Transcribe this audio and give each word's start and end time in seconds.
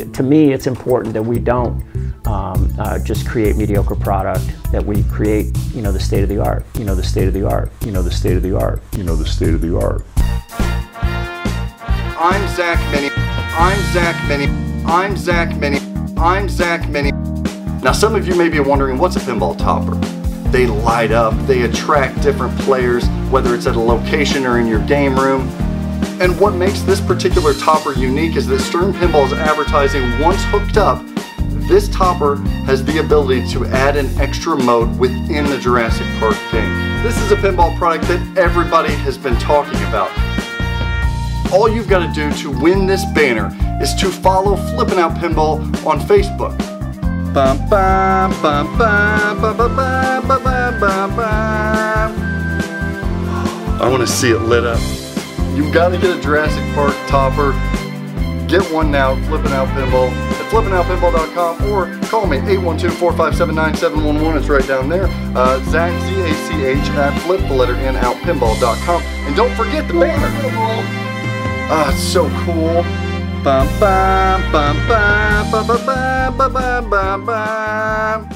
to 0.00 0.22
me, 0.22 0.52
it's 0.52 0.66
important 0.66 1.14
that 1.14 1.22
we 1.22 1.38
don't 1.38 1.82
um, 2.26 2.72
uh, 2.78 2.98
just 2.98 3.28
create 3.28 3.56
mediocre 3.56 3.94
product, 3.94 4.44
that 4.72 4.84
we 4.84 5.04
create, 5.04 5.56
you 5.72 5.82
know, 5.82 5.92
the 5.92 6.00
state 6.00 6.22
of 6.22 6.28
the 6.28 6.38
art, 6.38 6.64
you 6.78 6.84
know, 6.84 6.94
the 6.94 7.02
state 7.02 7.28
of 7.28 7.34
the 7.34 7.46
art, 7.46 7.70
you 7.84 7.92
know, 7.92 8.02
the 8.02 8.10
state 8.10 8.36
of 8.36 8.42
the 8.42 8.58
art, 8.58 8.82
you 8.96 9.04
know, 9.04 9.14
the 9.14 9.26
state 9.26 9.54
of 9.54 9.60
the 9.60 9.78
art. 9.78 10.04
I'm 12.18 12.56
Zach 12.56 12.78
Meny. 12.92 13.10
I'm 13.56 13.78
Zach 13.92 14.28
Meny. 14.28 14.46
I'm 14.84 15.16
Zach 15.16 15.56
Meny. 15.58 15.78
I'm 16.16 16.48
Zach 16.48 16.88
Meny. 16.88 17.12
Now, 17.82 17.92
some 17.92 18.14
of 18.14 18.26
you 18.26 18.34
may 18.34 18.48
be 18.48 18.60
wondering 18.60 18.98
what's 18.98 19.16
a 19.16 19.20
pinball 19.20 19.56
topper? 19.56 19.94
They 20.50 20.66
light 20.66 21.12
up, 21.12 21.34
they 21.46 21.62
attract 21.62 22.22
different 22.22 22.58
players, 22.60 23.06
whether 23.30 23.54
it's 23.54 23.66
at 23.66 23.76
a 23.76 23.80
location 23.80 24.46
or 24.46 24.58
in 24.58 24.66
your 24.66 24.84
game 24.86 25.18
room. 25.18 25.48
And 26.24 26.40
what 26.40 26.54
makes 26.54 26.80
this 26.80 27.02
particular 27.02 27.52
topper 27.52 27.92
unique 27.92 28.36
is 28.36 28.46
that 28.46 28.58
Stern 28.60 28.94
Pinball's 28.94 29.34
advertising, 29.34 30.18
once 30.18 30.42
hooked 30.44 30.78
up, 30.78 31.04
this 31.68 31.86
topper 31.90 32.36
has 32.64 32.82
the 32.82 33.00
ability 33.00 33.46
to 33.48 33.66
add 33.66 33.94
an 33.98 34.06
extra 34.18 34.56
mode 34.56 34.98
within 34.98 35.44
the 35.44 35.58
Jurassic 35.58 36.06
Park 36.18 36.38
game. 36.50 37.02
This 37.02 37.14
is 37.18 37.30
a 37.30 37.36
pinball 37.36 37.76
product 37.76 38.08
that 38.08 38.38
everybody 38.38 38.94
has 38.94 39.18
been 39.18 39.36
talking 39.36 39.76
about. 39.82 40.10
All 41.52 41.68
you've 41.68 41.88
got 41.88 42.06
to 42.06 42.12
do 42.14 42.32
to 42.38 42.50
win 42.58 42.86
this 42.86 43.04
banner 43.12 43.54
is 43.82 43.94
to 43.96 44.08
follow 44.08 44.56
Flippin' 44.56 44.98
Out 44.98 45.18
Pinball 45.18 45.58
on 45.84 46.00
Facebook. 46.00 46.58
I 53.78 53.90
want 53.90 54.00
to 54.00 54.06
see 54.06 54.30
it 54.30 54.38
lit 54.38 54.64
up. 54.64 55.03
You've 55.54 55.72
got 55.72 55.90
to 55.90 55.98
get 55.98 56.16
a 56.16 56.20
Jurassic 56.20 56.64
Park 56.74 56.94
topper. 57.06 57.52
Get 58.48 58.62
one 58.72 58.90
now, 58.90 59.14
Flippin' 59.26 59.52
Out 59.52 59.68
Pinball 59.68 60.10
at 60.10 60.50
flippinoutpinball.com 60.50 61.70
or 61.70 61.86
call 62.08 62.26
me 62.26 62.38
812-457-9711. 62.38 64.36
It's 64.36 64.48
right 64.48 64.66
down 64.66 64.88
there. 64.88 65.06
Uh, 65.34 65.58
Zach, 65.70 65.92
Z-A-C-H 66.02 66.90
at 66.90 67.18
flip 67.22 67.40
the 67.48 67.54
letter 67.54 67.74
N 67.76 67.96
out 67.96 68.16
pinball.com. 68.16 69.02
And 69.02 69.36
don't 69.36 69.54
forget 69.54 69.86
the 69.86 69.94
banner. 69.94 70.28
Ah, 71.70 71.90
it's 71.92 72.02
so 72.02 72.28
cool. 72.44 72.82
Bum, 73.42 73.68
bum, 73.78 74.42
bum, 74.52 74.76
bum, 74.88 75.50
bum, 75.50 75.66
bum, 75.66 76.36
bum, 76.36 76.52
bum, 76.52 76.90
bum, 76.90 77.26
bum. 77.26 78.28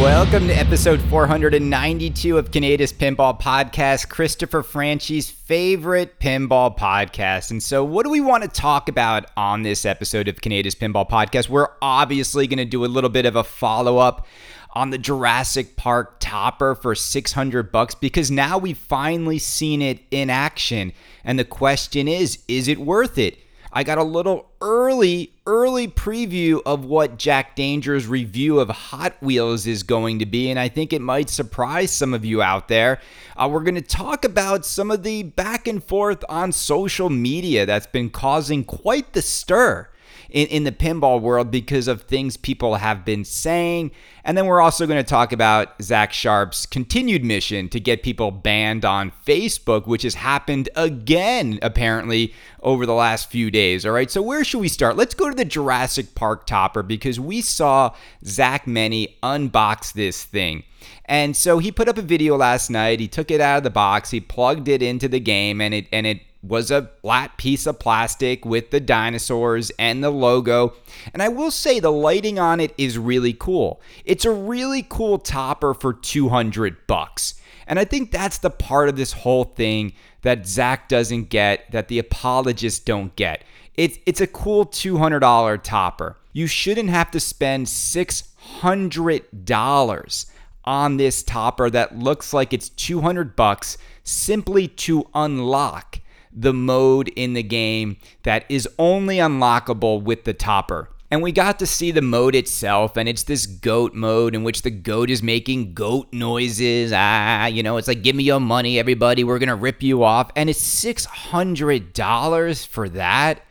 Welcome 0.00 0.48
to 0.48 0.54
episode 0.54 1.02
492 1.02 2.38
of 2.38 2.50
Canada's 2.50 2.90
Pinball 2.90 3.38
Podcast, 3.38 4.08
Christopher 4.08 4.62
Franchi's 4.62 5.28
favorite 5.28 6.18
pinball 6.18 6.74
podcast. 6.74 7.50
And 7.50 7.62
so, 7.62 7.84
what 7.84 8.04
do 8.04 8.10
we 8.10 8.22
want 8.22 8.42
to 8.42 8.48
talk 8.48 8.88
about 8.88 9.30
on 9.36 9.62
this 9.62 9.84
episode 9.84 10.26
of 10.26 10.40
Canada's 10.40 10.74
Pinball 10.74 11.06
Podcast? 11.06 11.50
We're 11.50 11.68
obviously 11.82 12.46
going 12.46 12.56
to 12.56 12.64
do 12.64 12.82
a 12.82 12.86
little 12.86 13.10
bit 13.10 13.26
of 13.26 13.36
a 13.36 13.44
follow 13.44 13.98
up 13.98 14.26
on 14.72 14.88
the 14.88 14.96
Jurassic 14.96 15.76
Park 15.76 16.16
topper 16.18 16.74
for 16.74 16.94
600 16.94 17.70
bucks 17.70 17.94
because 17.94 18.30
now 18.30 18.56
we've 18.56 18.78
finally 18.78 19.38
seen 19.38 19.82
it 19.82 20.00
in 20.10 20.30
action. 20.30 20.94
And 21.24 21.38
the 21.38 21.44
question 21.44 22.08
is, 22.08 22.38
is 22.48 22.68
it 22.68 22.78
worth 22.78 23.18
it? 23.18 23.36
I 23.72 23.84
got 23.84 23.98
a 23.98 24.02
little 24.02 24.50
early, 24.60 25.32
early 25.46 25.86
preview 25.86 26.60
of 26.66 26.84
what 26.84 27.18
Jack 27.18 27.54
Danger's 27.54 28.08
review 28.08 28.58
of 28.58 28.68
Hot 28.68 29.14
Wheels 29.22 29.64
is 29.64 29.84
going 29.84 30.18
to 30.18 30.26
be, 30.26 30.50
and 30.50 30.58
I 30.58 30.68
think 30.68 30.92
it 30.92 31.00
might 31.00 31.30
surprise 31.30 31.92
some 31.92 32.12
of 32.12 32.24
you 32.24 32.42
out 32.42 32.66
there. 32.66 33.00
Uh, 33.36 33.48
we're 33.50 33.62
going 33.62 33.76
to 33.76 33.80
talk 33.80 34.24
about 34.24 34.66
some 34.66 34.90
of 34.90 35.04
the 35.04 35.22
back 35.22 35.68
and 35.68 35.82
forth 35.82 36.24
on 36.28 36.50
social 36.50 37.10
media 37.10 37.64
that's 37.64 37.86
been 37.86 38.10
causing 38.10 38.64
quite 38.64 39.12
the 39.12 39.22
stir 39.22 39.88
in, 40.28 40.46
in 40.48 40.64
the 40.64 40.72
pinball 40.72 41.20
world 41.20 41.50
because 41.50 41.88
of 41.88 42.02
things 42.02 42.36
people 42.36 42.76
have 42.76 43.04
been 43.04 43.24
saying. 43.24 43.90
And 44.24 44.36
then 44.36 44.46
we're 44.46 44.60
also 44.60 44.86
going 44.86 45.02
to 45.02 45.08
talk 45.08 45.32
about 45.32 45.80
Zach 45.82 46.12
Sharp's 46.12 46.66
continued 46.66 47.24
mission 47.24 47.68
to 47.70 47.80
get 47.80 48.02
people 48.02 48.30
banned 48.30 48.84
on 48.84 49.12
Facebook, 49.26 49.86
which 49.86 50.02
has 50.02 50.14
happened 50.14 50.68
again, 50.76 51.58
apparently, 51.62 52.34
over 52.62 52.86
the 52.86 52.94
last 52.94 53.30
few 53.30 53.50
days. 53.50 53.86
All 53.86 53.92
right, 53.92 54.10
so 54.10 54.22
where 54.22 54.44
should 54.44 54.60
we 54.60 54.68
start? 54.68 54.96
Let's 54.96 55.14
go 55.14 55.30
to 55.30 55.36
the 55.36 55.44
Jurassic 55.44 56.14
Park 56.14 56.46
topper 56.46 56.82
because 56.82 57.18
we 57.18 57.40
saw 57.40 57.94
Zach 58.24 58.66
Meny 58.66 59.16
unbox 59.22 59.92
this 59.92 60.24
thing. 60.24 60.64
And 61.06 61.36
so 61.36 61.58
he 61.58 61.72
put 61.72 61.88
up 61.88 61.98
a 61.98 62.02
video 62.02 62.36
last 62.36 62.70
night. 62.70 63.00
He 63.00 63.08
took 63.08 63.30
it 63.30 63.40
out 63.40 63.58
of 63.58 63.64
the 63.64 63.70
box, 63.70 64.10
he 64.10 64.20
plugged 64.20 64.68
it 64.68 64.82
into 64.82 65.08
the 65.08 65.20
game, 65.20 65.60
and 65.60 65.74
it 65.74 65.86
and 65.92 66.06
it 66.06 66.22
was 66.42 66.70
a 66.70 66.90
flat 67.02 67.36
piece 67.36 67.66
of 67.66 67.78
plastic 67.78 68.46
with 68.46 68.70
the 68.70 68.80
dinosaurs 68.80 69.70
and 69.78 70.02
the 70.02 70.08
logo. 70.10 70.72
And 71.12 71.22
I 71.22 71.28
will 71.28 71.50
say 71.50 71.80
the 71.80 71.92
lighting 71.92 72.38
on 72.38 72.60
it 72.60 72.72
is 72.78 72.96
really 72.98 73.34
cool. 73.34 73.82
It's 74.04 74.24
a 74.24 74.32
really 74.32 74.86
cool 74.88 75.18
topper 75.18 75.74
for 75.74 75.92
200 75.92 76.86
bucks. 76.86 77.34
And 77.66 77.78
I 77.78 77.84
think 77.84 78.10
that's 78.10 78.38
the 78.38 78.48
part 78.50 78.88
of 78.88 78.96
this 78.96 79.12
whole 79.12 79.44
thing 79.44 79.92
that 80.22 80.46
Zach 80.46 80.88
doesn't 80.88 81.28
get, 81.28 81.70
that 81.72 81.88
the 81.88 81.98
apologists 81.98 82.80
don't 82.80 83.14
get. 83.16 83.44
It's, 83.74 83.98
it's 84.06 84.20
a 84.20 84.26
cool 84.26 84.64
$200 84.66 85.62
topper. 85.62 86.16
You 86.32 86.46
shouldn't 86.46 86.90
have 86.90 87.10
to 87.12 87.20
spend 87.20 87.66
$600 87.66 90.26
on 90.64 90.96
this 90.96 91.22
topper 91.22 91.70
that 91.70 91.98
looks 91.98 92.32
like 92.32 92.52
it's 92.52 92.68
200 92.70 93.36
bucks 93.36 93.78
simply 94.02 94.66
to 94.68 95.08
unlock 95.14 96.00
the 96.32 96.52
mode 96.52 97.08
in 97.08 97.34
the 97.34 97.42
game 97.42 97.96
that 98.22 98.44
is 98.48 98.68
only 98.78 99.16
unlockable 99.16 100.02
with 100.02 100.24
the 100.24 100.34
topper. 100.34 100.88
And 101.12 101.22
we 101.22 101.32
got 101.32 101.58
to 101.58 101.66
see 101.66 101.90
the 101.90 102.02
mode 102.02 102.36
itself, 102.36 102.96
and 102.96 103.08
it's 103.08 103.24
this 103.24 103.44
goat 103.44 103.94
mode 103.94 104.32
in 104.36 104.44
which 104.44 104.62
the 104.62 104.70
goat 104.70 105.10
is 105.10 105.24
making 105.24 105.74
goat 105.74 106.06
noises. 106.12 106.92
Ah, 106.94 107.46
you 107.46 107.64
know, 107.64 107.78
it's 107.78 107.88
like, 107.88 108.02
give 108.02 108.14
me 108.14 108.22
your 108.22 108.38
money, 108.38 108.78
everybody, 108.78 109.24
we're 109.24 109.40
gonna 109.40 109.56
rip 109.56 109.82
you 109.82 110.04
off. 110.04 110.30
And 110.36 110.48
it's 110.48 110.62
$600 110.84 112.66
for 112.66 112.88
that. 112.90 113.42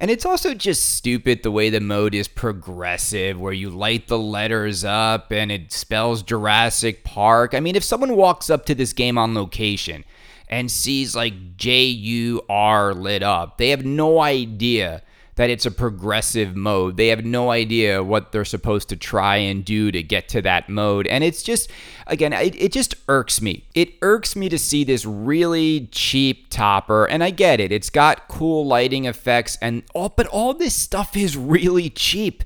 And 0.00 0.10
it's 0.10 0.26
also 0.26 0.54
just 0.54 0.96
stupid 0.96 1.44
the 1.44 1.52
way 1.52 1.70
the 1.70 1.78
mode 1.80 2.16
is 2.16 2.26
progressive, 2.26 3.38
where 3.38 3.52
you 3.52 3.70
light 3.70 4.08
the 4.08 4.18
letters 4.18 4.84
up 4.84 5.30
and 5.30 5.52
it 5.52 5.70
spells 5.70 6.24
Jurassic 6.24 7.04
Park. 7.04 7.54
I 7.54 7.60
mean, 7.60 7.76
if 7.76 7.84
someone 7.84 8.16
walks 8.16 8.50
up 8.50 8.66
to 8.66 8.74
this 8.74 8.92
game 8.92 9.16
on 9.18 9.34
location 9.34 10.04
and 10.48 10.70
sees 10.70 11.16
like 11.16 11.56
JUR 11.56 12.94
lit 12.94 13.22
up. 13.22 13.58
They 13.58 13.70
have 13.70 13.84
no 13.84 14.20
idea 14.20 15.02
that 15.36 15.50
it's 15.50 15.66
a 15.66 15.70
progressive 15.70 16.54
mode. 16.54 16.96
They 16.96 17.08
have 17.08 17.24
no 17.24 17.50
idea 17.50 18.02
what 18.02 18.30
they're 18.30 18.44
supposed 18.44 18.88
to 18.90 18.96
try 18.96 19.36
and 19.36 19.64
do 19.64 19.90
to 19.90 20.02
get 20.02 20.28
to 20.28 20.42
that 20.42 20.68
mode. 20.68 21.06
And 21.08 21.24
it's 21.24 21.42
just, 21.42 21.70
again, 22.06 22.32
it, 22.32 22.54
it 22.60 22.72
just 22.72 22.94
irks 23.08 23.40
me. 23.40 23.64
It 23.74 23.94
irks 24.00 24.36
me 24.36 24.48
to 24.48 24.58
see 24.58 24.84
this 24.84 25.04
really 25.04 25.88
cheap 25.90 26.50
topper. 26.50 27.06
And 27.06 27.24
I 27.24 27.30
get 27.30 27.58
it, 27.60 27.72
it's 27.72 27.90
got 27.90 28.28
cool 28.28 28.66
lighting 28.66 29.06
effects 29.06 29.58
and 29.60 29.82
all, 29.94 30.10
but 30.10 30.26
all 30.28 30.54
this 30.54 30.74
stuff 30.74 31.16
is 31.16 31.36
really 31.36 31.90
cheap. 31.90 32.44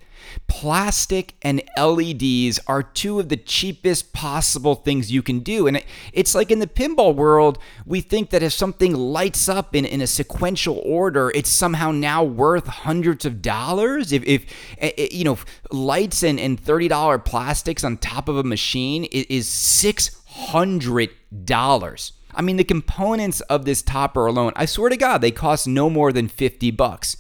Plastic 0.49 1.35
and 1.43 1.63
LEDs 1.79 2.59
are 2.67 2.83
two 2.83 3.21
of 3.21 3.29
the 3.29 3.37
cheapest 3.37 4.13
possible 4.13 4.75
things 4.75 5.13
you 5.13 5.23
can 5.23 5.39
do. 5.41 5.69
And 5.69 5.83
it's 6.13 6.35
like 6.35 6.51
in 6.51 6.59
the 6.59 6.67
pinball 6.67 7.15
world, 7.15 7.59
we 7.87 8.01
think 8.01 8.31
that 8.31 8.43
if 8.43 8.53
something 8.53 8.93
lights 8.95 9.49
up 9.49 9.77
in, 9.77 9.85
in 9.85 10.01
a 10.01 10.07
sequential 10.07 10.83
order, 10.85 11.31
it's 11.35 11.51
somehow 11.51 11.93
now 11.93 12.25
worth 12.25 12.67
hundreds 12.67 13.25
of 13.25 13.41
dollars. 13.41 14.11
If, 14.11 14.25
if 14.25 14.47
eh, 14.79 14.91
eh, 14.99 15.09
you 15.13 15.23
know, 15.25 15.39
lights 15.71 16.25
and, 16.25 16.41
and 16.41 16.61
$30 16.61 17.25
plastics 17.25 17.85
on 17.85 17.99
top 17.99 18.29
of 18.29 18.37
a 18.37 18.43
machine 18.43 19.05
is 19.05 19.47
$600. 19.47 22.13
I 22.35 22.43
mean, 22.43 22.57
the 22.57 22.65
components 22.65 23.41
of 23.43 23.65
this 23.65 23.83
topper 23.83 24.27
alone, 24.27 24.53
I 24.57 24.65
swear 24.65 24.89
to 24.89 24.97
God, 24.97 25.21
they 25.21 25.31
cost 25.31 25.69
no 25.69 25.91
more 25.91 26.13
than 26.13 26.27
50 26.29 26.73
bucks. 26.73 27.17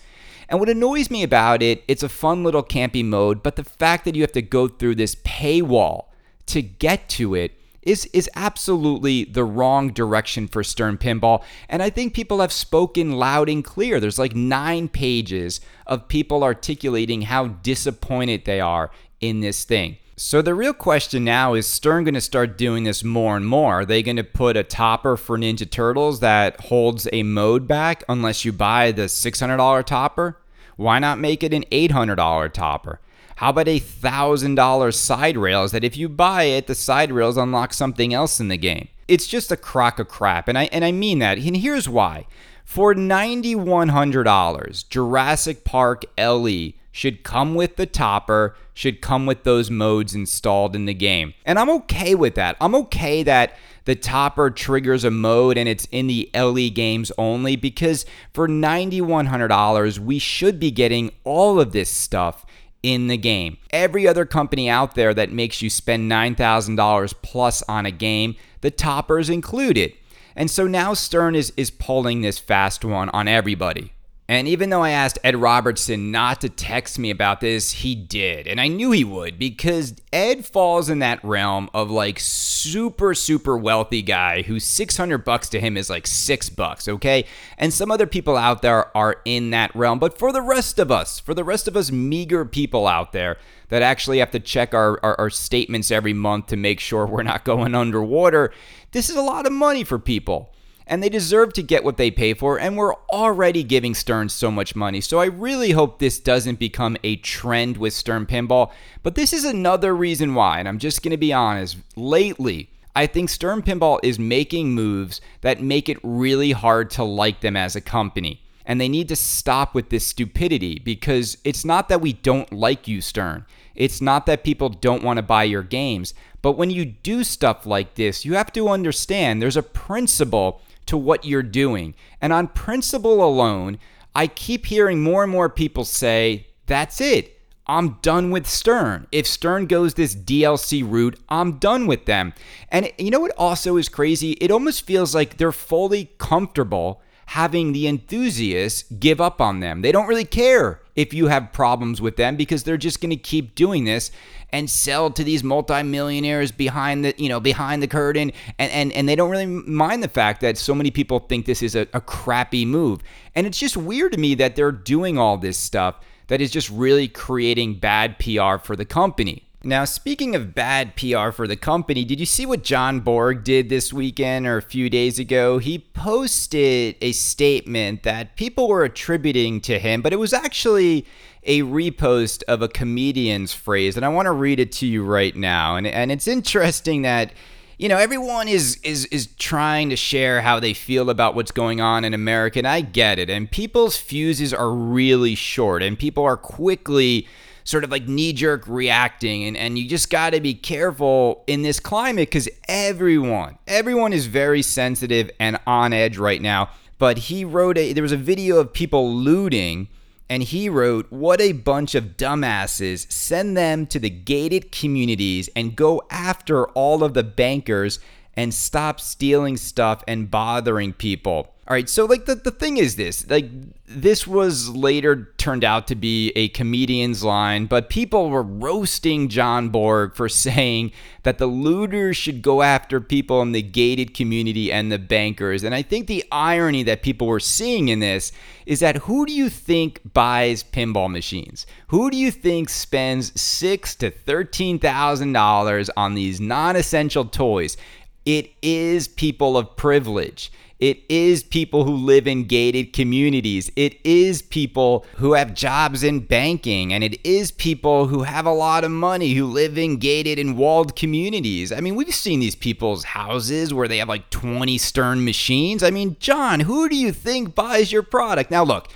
And 0.48 0.58
what 0.58 0.68
annoys 0.68 1.10
me 1.10 1.22
about 1.22 1.62
it, 1.62 1.84
it's 1.88 2.02
a 2.02 2.08
fun 2.08 2.42
little 2.42 2.62
campy 2.62 3.04
mode, 3.04 3.42
but 3.42 3.56
the 3.56 3.64
fact 3.64 4.04
that 4.04 4.14
you 4.14 4.22
have 4.22 4.32
to 4.32 4.42
go 4.42 4.66
through 4.66 4.94
this 4.94 5.14
paywall 5.16 6.06
to 6.46 6.62
get 6.62 7.08
to 7.10 7.34
it 7.34 7.52
is 7.82 8.06
is 8.06 8.28
absolutely 8.34 9.24
the 9.24 9.44
wrong 9.44 9.92
direction 9.92 10.48
for 10.48 10.64
Stern 10.64 10.98
Pinball. 10.98 11.42
And 11.68 11.82
I 11.82 11.90
think 11.90 12.12
people 12.12 12.40
have 12.40 12.52
spoken 12.52 13.12
loud 13.12 13.48
and 13.48 13.64
clear. 13.64 14.00
There's 14.00 14.18
like 14.18 14.34
9 14.34 14.88
pages 14.88 15.60
of 15.86 16.08
people 16.08 16.42
articulating 16.42 17.22
how 17.22 17.48
disappointed 17.48 18.44
they 18.44 18.60
are 18.60 18.90
in 19.20 19.40
this 19.40 19.64
thing. 19.64 19.96
So 20.20 20.42
the 20.42 20.52
real 20.52 20.74
question 20.74 21.22
now 21.22 21.54
is 21.54 21.64
Stern 21.68 22.02
going 22.02 22.14
to 22.14 22.20
start 22.20 22.58
doing 22.58 22.82
this 22.82 23.04
more 23.04 23.36
and 23.36 23.46
more? 23.46 23.82
Are 23.82 23.84
they 23.84 24.02
going 24.02 24.16
to 24.16 24.24
put 24.24 24.56
a 24.56 24.64
topper 24.64 25.16
for 25.16 25.38
Ninja 25.38 25.70
Turtles 25.70 26.18
that 26.18 26.60
holds 26.60 27.06
a 27.12 27.22
mode 27.22 27.68
back 27.68 28.02
unless 28.08 28.44
you 28.44 28.50
buy 28.50 28.90
the 28.90 29.02
$600 29.02 29.84
topper? 29.84 30.40
Why 30.74 30.98
not 30.98 31.20
make 31.20 31.44
it 31.44 31.54
an 31.54 31.62
$800 31.70 32.52
topper? 32.52 33.00
How 33.36 33.50
about 33.50 33.68
a 33.68 33.78
$1,000 33.78 34.92
side 34.92 35.36
rails 35.36 35.70
that 35.70 35.84
if 35.84 35.96
you 35.96 36.08
buy 36.08 36.42
it, 36.42 36.66
the 36.66 36.74
side 36.74 37.12
rails 37.12 37.36
unlock 37.36 37.72
something 37.72 38.12
else 38.12 38.40
in 38.40 38.48
the 38.48 38.56
game? 38.56 38.88
It's 39.06 39.28
just 39.28 39.52
a 39.52 39.56
crock 39.56 40.00
of 40.00 40.08
crap. 40.08 40.48
And 40.48 40.58
I 40.58 40.64
and 40.72 40.84
I 40.84 40.90
mean 40.90 41.20
that. 41.20 41.38
And 41.38 41.56
here's 41.56 41.88
why. 41.88 42.26
For 42.64 42.92
$9,100, 42.92 44.88
Jurassic 44.88 45.64
Park 45.64 46.04
LE 46.18 46.72
should 46.90 47.22
come 47.22 47.54
with 47.54 47.76
the 47.76 47.86
topper, 47.86 48.56
should 48.74 49.00
come 49.00 49.26
with 49.26 49.44
those 49.44 49.70
modes 49.70 50.14
installed 50.14 50.74
in 50.74 50.86
the 50.86 50.94
game. 50.94 51.34
And 51.44 51.58
I'm 51.58 51.70
okay 51.70 52.14
with 52.14 52.34
that. 52.36 52.56
I'm 52.60 52.74
okay 52.74 53.22
that 53.22 53.56
the 53.84 53.94
topper 53.94 54.50
triggers 54.50 55.04
a 55.04 55.10
mode 55.10 55.56
and 55.56 55.68
it's 55.68 55.86
in 55.90 56.06
the 56.06 56.30
LE 56.34 56.68
games 56.70 57.10
only 57.16 57.56
because 57.56 58.04
for 58.32 58.48
$9,100, 58.48 59.98
we 59.98 60.18
should 60.18 60.60
be 60.60 60.70
getting 60.70 61.10
all 61.24 61.60
of 61.60 61.72
this 61.72 61.90
stuff 61.90 62.44
in 62.82 63.08
the 63.08 63.16
game. 63.16 63.56
Every 63.70 64.06
other 64.06 64.24
company 64.24 64.68
out 64.68 64.94
there 64.94 65.14
that 65.14 65.32
makes 65.32 65.62
you 65.62 65.70
spend 65.70 66.10
$9,000 66.10 67.14
plus 67.22 67.62
on 67.68 67.86
a 67.86 67.90
game, 67.90 68.36
the 68.60 68.70
topper 68.70 69.18
is 69.18 69.30
included. 69.30 69.94
And 70.36 70.50
so 70.50 70.66
now 70.66 70.94
Stern 70.94 71.34
is, 71.34 71.52
is 71.56 71.70
pulling 71.70 72.20
this 72.20 72.38
fast 72.38 72.84
one 72.84 73.08
on 73.10 73.26
everybody. 73.26 73.92
And 74.30 74.46
even 74.46 74.68
though 74.68 74.82
I 74.82 74.90
asked 74.90 75.18
Ed 75.24 75.36
Robertson 75.36 76.10
not 76.10 76.42
to 76.42 76.50
text 76.50 76.98
me 76.98 77.08
about 77.08 77.40
this, 77.40 77.70
he 77.70 77.94
did. 77.94 78.46
And 78.46 78.60
I 78.60 78.68
knew 78.68 78.90
he 78.90 79.02
would 79.02 79.38
because 79.38 79.94
Ed 80.12 80.44
falls 80.44 80.90
in 80.90 80.98
that 80.98 81.24
realm 81.24 81.70
of 81.72 81.90
like 81.90 82.20
super, 82.20 83.14
super 83.14 83.56
wealthy 83.56 84.02
guy 84.02 84.42
who 84.42 84.60
600 84.60 85.24
bucks 85.24 85.48
to 85.48 85.60
him 85.60 85.78
is 85.78 85.88
like 85.88 86.06
six 86.06 86.50
bucks, 86.50 86.88
okay? 86.88 87.24
And 87.56 87.72
some 87.72 87.90
other 87.90 88.06
people 88.06 88.36
out 88.36 88.60
there 88.60 88.94
are 88.94 89.16
in 89.24 89.48
that 89.50 89.74
realm. 89.74 89.98
But 89.98 90.18
for 90.18 90.30
the 90.30 90.42
rest 90.42 90.78
of 90.78 90.90
us, 90.90 91.18
for 91.18 91.32
the 91.32 91.44
rest 91.44 91.66
of 91.66 91.74
us 91.74 91.90
meager 91.90 92.44
people 92.44 92.86
out 92.86 93.12
there 93.12 93.38
that 93.70 93.80
actually 93.80 94.18
have 94.18 94.30
to 94.32 94.40
check 94.40 94.74
our, 94.74 95.00
our, 95.02 95.18
our 95.18 95.30
statements 95.30 95.90
every 95.90 96.12
month 96.12 96.48
to 96.48 96.56
make 96.56 96.80
sure 96.80 97.06
we're 97.06 97.22
not 97.22 97.44
going 97.46 97.74
underwater, 97.74 98.52
this 98.92 99.08
is 99.08 99.16
a 99.16 99.22
lot 99.22 99.46
of 99.46 99.52
money 99.52 99.84
for 99.84 99.98
people 99.98 100.52
and 100.88 101.02
they 101.02 101.08
deserve 101.08 101.52
to 101.52 101.62
get 101.62 101.84
what 101.84 101.98
they 101.98 102.10
pay 102.10 102.34
for, 102.34 102.58
and 102.58 102.76
we're 102.76 102.94
already 103.10 103.62
giving 103.62 103.94
Stern 103.94 104.28
so 104.28 104.50
much 104.50 104.74
money. 104.74 105.00
So 105.00 105.20
I 105.20 105.26
really 105.26 105.72
hope 105.72 105.98
this 105.98 106.18
doesn't 106.18 106.58
become 106.58 106.96
a 107.04 107.16
trend 107.16 107.76
with 107.76 107.92
Stern 107.92 108.26
Pinball, 108.26 108.72
but 109.02 109.14
this 109.14 109.32
is 109.32 109.44
another 109.44 109.94
reason 109.94 110.34
why, 110.34 110.58
and 110.58 110.66
I'm 110.66 110.78
just 110.78 111.02
to 111.02 111.16
be 111.16 111.32
honest, 111.32 111.76
lately, 111.94 112.70
I 112.96 113.06
think 113.06 113.28
Stern 113.28 113.62
Pinball 113.62 114.00
is 114.02 114.18
making 114.18 114.74
moves 114.74 115.20
that 115.42 115.62
make 115.62 115.88
it 115.88 115.98
really 116.02 116.52
hard 116.52 116.90
to 116.92 117.04
like 117.04 117.40
them 117.40 117.56
as 117.56 117.76
a 117.76 117.80
company. 117.80 118.42
And 118.66 118.80
they 118.80 118.88
need 118.88 119.08
to 119.08 119.16
stop 119.16 119.74
with 119.74 119.88
this 119.88 120.06
stupidity 120.06 120.78
because 120.78 121.38
it's 121.44 121.64
not 121.64 121.88
that 121.88 122.00
we 122.00 122.12
don't 122.12 122.52
like 122.52 122.88
you, 122.88 123.00
Stern. 123.00 123.46
It's 123.74 124.00
not 124.00 124.26
that 124.26 124.42
people 124.42 124.68
don't 124.68 125.04
want 125.04 125.18
to 125.18 125.22
buy 125.22 125.44
your 125.44 125.62
games. 125.62 126.12
But 126.42 126.58
when 126.58 126.70
you 126.70 126.84
do 126.84 127.24
stuff 127.24 127.64
like 127.64 127.94
this, 127.94 128.24
you 128.24 128.34
have 128.34 128.52
to 128.52 128.68
understand 128.68 129.40
there's 129.40 129.56
a 129.56 129.62
principle 129.62 130.60
to 130.88 130.96
what 130.96 131.24
you're 131.24 131.42
doing. 131.42 131.94
And 132.20 132.32
on 132.32 132.48
principle 132.48 133.24
alone, 133.24 133.78
I 134.14 134.26
keep 134.26 134.66
hearing 134.66 135.02
more 135.02 135.22
and 135.22 135.32
more 135.32 135.48
people 135.48 135.84
say, 135.84 136.48
that's 136.66 137.00
it. 137.00 137.40
I'm 137.66 137.98
done 138.00 138.30
with 138.30 138.46
Stern. 138.46 139.06
If 139.12 139.26
Stern 139.26 139.66
goes 139.66 139.94
this 139.94 140.14
DLC 140.14 140.82
route, 140.88 141.18
I'm 141.28 141.58
done 141.58 141.86
with 141.86 142.06
them. 142.06 142.32
And 142.70 142.90
you 142.98 143.10
know 143.10 143.20
what 143.20 143.34
also 143.36 143.76
is 143.76 143.90
crazy? 143.90 144.32
It 144.32 144.50
almost 144.50 144.86
feels 144.86 145.14
like 145.14 145.36
they're 145.36 145.52
fully 145.52 146.10
comfortable 146.18 147.02
having 147.26 147.72
the 147.72 147.86
enthusiasts 147.86 148.84
give 148.98 149.20
up 149.20 149.38
on 149.38 149.60
them. 149.60 149.82
They 149.82 149.92
don't 149.92 150.06
really 150.06 150.24
care 150.24 150.80
if 150.96 151.12
you 151.12 151.26
have 151.26 151.52
problems 151.52 152.00
with 152.00 152.16
them 152.16 152.36
because 152.36 152.62
they're 152.62 152.78
just 152.78 153.02
going 153.02 153.10
to 153.10 153.16
keep 153.16 153.54
doing 153.54 153.84
this 153.84 154.10
and 154.50 154.68
sell 154.68 155.10
to 155.10 155.22
these 155.24 155.44
multimillionaires 155.44 156.52
behind 156.52 157.04
the 157.04 157.14
you 157.18 157.28
know 157.28 157.40
behind 157.40 157.82
the 157.82 157.88
curtain 157.88 158.32
and 158.58 158.72
and, 158.72 158.92
and 158.92 159.08
they 159.08 159.16
don't 159.16 159.30
really 159.30 159.46
mind 159.46 160.02
the 160.02 160.08
fact 160.08 160.40
that 160.40 160.56
so 160.56 160.74
many 160.74 160.90
people 160.90 161.18
think 161.20 161.46
this 161.46 161.62
is 161.62 161.74
a, 161.74 161.86
a 161.92 162.00
crappy 162.00 162.64
move 162.64 163.00
and 163.34 163.46
it's 163.46 163.58
just 163.58 163.76
weird 163.76 164.12
to 164.12 164.18
me 164.18 164.34
that 164.34 164.56
they're 164.56 164.72
doing 164.72 165.18
all 165.18 165.36
this 165.36 165.58
stuff 165.58 166.00
that 166.28 166.40
is 166.40 166.50
just 166.50 166.70
really 166.70 167.08
creating 167.08 167.74
bad 167.74 168.18
PR 168.18 168.58
for 168.62 168.76
the 168.76 168.84
company. 168.84 169.47
Now, 169.64 169.84
speaking 169.84 170.36
of 170.36 170.54
bad 170.54 170.94
PR 170.94 171.30
for 171.32 171.48
the 171.48 171.56
company, 171.56 172.04
did 172.04 172.20
you 172.20 172.26
see 172.26 172.46
what 172.46 172.62
John 172.62 173.00
Borg 173.00 173.42
did 173.42 173.68
this 173.68 173.92
weekend 173.92 174.46
or 174.46 174.56
a 174.56 174.62
few 174.62 174.88
days 174.88 175.18
ago? 175.18 175.58
He 175.58 175.80
posted 175.80 176.94
a 177.00 177.10
statement 177.10 178.04
that 178.04 178.36
people 178.36 178.68
were 178.68 178.84
attributing 178.84 179.60
to 179.62 179.80
him, 179.80 180.00
but 180.00 180.12
it 180.12 180.16
was 180.16 180.32
actually 180.32 181.04
a 181.42 181.62
repost 181.62 182.44
of 182.44 182.62
a 182.62 182.68
comedian's 182.68 183.52
phrase. 183.52 183.96
And 183.96 184.06
I 184.06 184.10
want 184.10 184.26
to 184.26 184.32
read 184.32 184.60
it 184.60 184.70
to 184.72 184.86
you 184.86 185.04
right 185.04 185.34
now. 185.34 185.74
And, 185.74 185.88
and 185.88 186.12
it's 186.12 186.28
interesting 186.28 187.02
that 187.02 187.32
you 187.78 187.88
know 187.88 187.96
everyone 187.96 188.48
is 188.48 188.76
is 188.82 189.06
is 189.06 189.28
trying 189.38 189.90
to 189.90 189.96
share 189.96 190.40
how 190.40 190.58
they 190.58 190.74
feel 190.74 191.10
about 191.10 191.36
what's 191.36 191.52
going 191.52 191.80
on 191.80 192.04
in 192.04 192.12
America 192.12 192.58
and 192.58 192.66
I 192.66 192.80
get 192.80 193.20
it 193.20 193.30
and 193.30 193.48
people's 193.48 193.96
fuses 193.96 194.52
are 194.52 194.72
really 194.72 195.36
short 195.36 195.84
and 195.84 195.96
people 195.96 196.24
are 196.24 196.36
quickly 196.36 197.28
sort 197.68 197.84
of 197.84 197.90
like 197.90 198.08
knee 198.08 198.32
jerk 198.32 198.64
reacting. 198.66 199.44
And, 199.44 199.54
and 199.54 199.78
you 199.78 199.86
just 199.86 200.08
got 200.08 200.30
to 200.30 200.40
be 200.40 200.54
careful 200.54 201.44
in 201.46 201.60
this 201.60 201.78
climate 201.78 202.30
because 202.30 202.48
everyone, 202.66 203.58
everyone 203.66 204.14
is 204.14 204.26
very 204.26 204.62
sensitive 204.62 205.30
and 205.38 205.58
on 205.66 205.92
edge 205.92 206.16
right 206.16 206.40
now. 206.40 206.70
But 206.98 207.18
he 207.18 207.44
wrote 207.44 207.76
a, 207.76 207.92
there 207.92 208.02
was 208.02 208.12
a 208.12 208.16
video 208.16 208.56
of 208.56 208.72
people 208.72 209.12
looting. 209.14 209.88
And 210.30 210.42
he 210.42 210.70
wrote, 210.70 211.10
What 211.10 211.42
a 211.42 211.52
bunch 211.52 211.94
of 211.94 212.16
dumbasses. 212.16 213.10
Send 213.12 213.54
them 213.54 213.86
to 213.88 213.98
the 213.98 214.10
gated 214.10 214.72
communities 214.72 215.50
and 215.54 215.76
go 215.76 216.02
after 216.10 216.68
all 216.68 217.04
of 217.04 217.12
the 217.12 217.22
bankers 217.22 217.98
and 218.34 218.54
stop 218.54 218.98
stealing 218.98 219.58
stuff 219.58 220.02
and 220.08 220.30
bothering 220.30 220.94
people. 220.94 221.54
All 221.68 221.74
right, 221.74 221.86
so 221.86 222.06
like 222.06 222.24
the, 222.24 222.34
the 222.34 222.50
thing 222.50 222.78
is 222.78 222.96
this, 222.96 223.28
like 223.28 223.50
this 223.84 224.26
was 224.26 224.70
later 224.70 225.34
turned 225.36 225.64
out 225.64 225.86
to 225.88 225.94
be 225.94 226.32
a 226.34 226.48
comedian's 226.48 227.22
line, 227.22 227.66
but 227.66 227.90
people 227.90 228.30
were 228.30 228.42
roasting 228.42 229.28
John 229.28 229.68
Borg 229.68 230.14
for 230.14 230.28
saying 230.30 230.92
that 231.24 231.36
the 231.36 231.46
looters 231.46 232.16
should 232.16 232.40
go 232.40 232.62
after 232.62 233.02
people 233.02 233.42
in 233.42 233.52
the 233.52 233.60
gated 233.60 234.14
community 234.14 234.72
and 234.72 234.90
the 234.90 234.98
bankers. 234.98 235.62
And 235.62 235.74
I 235.74 235.82
think 235.82 236.06
the 236.06 236.24
irony 236.32 236.84
that 236.84 237.02
people 237.02 237.26
were 237.26 237.38
seeing 237.38 237.88
in 237.88 238.00
this 238.00 238.32
is 238.64 238.80
that 238.80 238.96
who 238.96 239.26
do 239.26 239.34
you 239.34 239.50
think 239.50 240.00
buys 240.14 240.64
pinball 240.64 241.10
machines? 241.10 241.66
Who 241.88 242.10
do 242.10 242.16
you 242.16 242.30
think 242.30 242.70
spends 242.70 243.38
six 243.38 243.94
to 243.96 244.10
thirteen 244.10 244.78
thousand 244.78 245.34
dollars 245.34 245.90
on 245.98 246.14
these 246.14 246.40
non-essential 246.40 247.26
toys? 247.26 247.76
It 248.24 248.52
is 248.62 249.06
people 249.06 249.58
of 249.58 249.76
privilege. 249.76 250.50
It 250.78 251.02
is 251.08 251.42
people 251.42 251.84
who 251.84 251.96
live 251.96 252.28
in 252.28 252.44
gated 252.44 252.92
communities. 252.92 253.68
It 253.74 253.98
is 254.04 254.42
people 254.42 255.04
who 255.16 255.32
have 255.32 255.52
jobs 255.52 256.04
in 256.04 256.20
banking. 256.20 256.92
And 256.92 257.02
it 257.02 257.18
is 257.26 257.50
people 257.50 258.06
who 258.06 258.22
have 258.22 258.46
a 258.46 258.52
lot 258.52 258.84
of 258.84 258.92
money 258.92 259.34
who 259.34 259.46
live 259.46 259.76
in 259.76 259.96
gated 259.96 260.38
and 260.38 260.56
walled 260.56 260.94
communities. 260.94 261.72
I 261.72 261.80
mean, 261.80 261.96
we've 261.96 262.14
seen 262.14 262.38
these 262.38 262.54
people's 262.54 263.02
houses 263.02 263.74
where 263.74 263.88
they 263.88 263.98
have 263.98 264.08
like 264.08 264.30
20 264.30 264.78
Stern 264.78 265.24
machines. 265.24 265.82
I 265.82 265.90
mean, 265.90 266.16
John, 266.20 266.60
who 266.60 266.88
do 266.88 266.94
you 266.94 267.10
think 267.10 267.56
buys 267.56 267.90
your 267.90 268.02
product? 268.02 268.50
Now, 268.50 268.62
look. 268.62 268.88